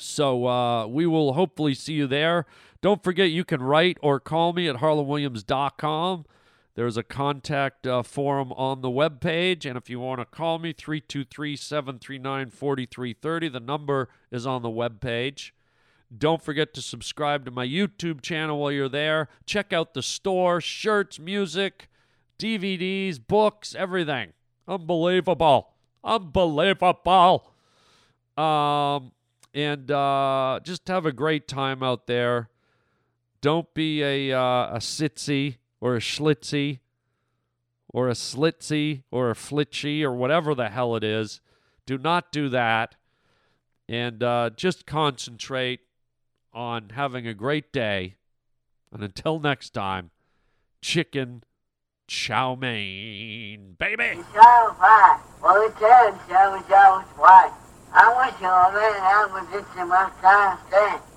so 0.00 0.46
uh, 0.46 0.86
we 0.86 1.06
will 1.06 1.34
hopefully 1.34 1.74
see 1.74 1.94
you 1.94 2.06
there. 2.06 2.46
Don't 2.80 3.04
forget 3.04 3.30
you 3.30 3.44
can 3.44 3.62
write 3.62 3.98
or 4.02 4.18
call 4.18 4.52
me 4.52 4.68
at 4.68 4.76
harlandwilliams.com. 4.76 6.24
There's 6.74 6.96
a 6.96 7.02
contact 7.02 7.86
uh, 7.86 8.02
form 8.02 8.52
on 8.52 8.80
the 8.80 8.88
webpage. 8.88 9.66
And 9.66 9.76
if 9.76 9.90
you 9.90 10.00
want 10.00 10.20
to 10.20 10.24
call 10.24 10.58
me, 10.58 10.72
323 10.72 11.56
739 11.56 12.50
4330. 12.50 13.48
The 13.48 13.60
number 13.60 14.08
is 14.30 14.46
on 14.46 14.62
the 14.62 14.70
webpage. 14.70 15.50
Don't 16.16 16.42
forget 16.42 16.72
to 16.74 16.82
subscribe 16.82 17.44
to 17.44 17.50
my 17.50 17.66
YouTube 17.66 18.22
channel 18.22 18.58
while 18.58 18.72
you're 18.72 18.88
there. 18.88 19.28
Check 19.44 19.72
out 19.72 19.94
the 19.94 20.02
store 20.02 20.60
shirts, 20.60 21.18
music, 21.18 21.88
DVDs, 22.38 23.20
books, 23.24 23.74
everything. 23.74 24.32
Unbelievable. 24.66 25.74
Unbelievable. 26.02 27.52
Um, 28.36 29.12
and 29.54 29.90
uh, 29.90 30.60
just 30.62 30.88
have 30.88 31.06
a 31.06 31.12
great 31.12 31.48
time 31.48 31.82
out 31.82 32.06
there. 32.06 32.48
Don't 33.40 33.72
be 33.74 34.02
a 34.02 34.32
uh, 34.32 34.74
a 34.74 34.78
sitsy 34.78 35.56
or 35.80 35.96
a 35.96 36.00
schlitzy 36.00 36.80
or 37.88 38.08
a 38.08 38.12
slitsy 38.12 39.02
or 39.10 39.30
a 39.30 39.34
flitchy 39.34 40.04
or 40.04 40.12
whatever 40.12 40.54
the 40.54 40.68
hell 40.68 40.94
it 40.94 41.04
is. 41.04 41.40
Do 41.86 41.98
not 41.98 42.30
do 42.32 42.48
that. 42.50 42.96
And 43.88 44.22
uh, 44.22 44.50
just 44.54 44.86
concentrate 44.86 45.80
on 46.52 46.90
having 46.90 47.26
a 47.26 47.34
great 47.34 47.72
day. 47.72 48.16
And 48.92 49.02
until 49.02 49.40
next 49.40 49.70
time, 49.70 50.10
chicken 50.80 51.42
chow 52.06 52.54
mein, 52.54 53.76
baby. 53.78 54.20
I 57.92 58.12
want 58.14 58.34
you, 58.40 58.46
man, 58.46 59.02
I 59.02 59.26
was 59.32 59.46
just 59.50 59.76
my 59.88 60.10
time 60.22 60.58
stand. 60.68 61.09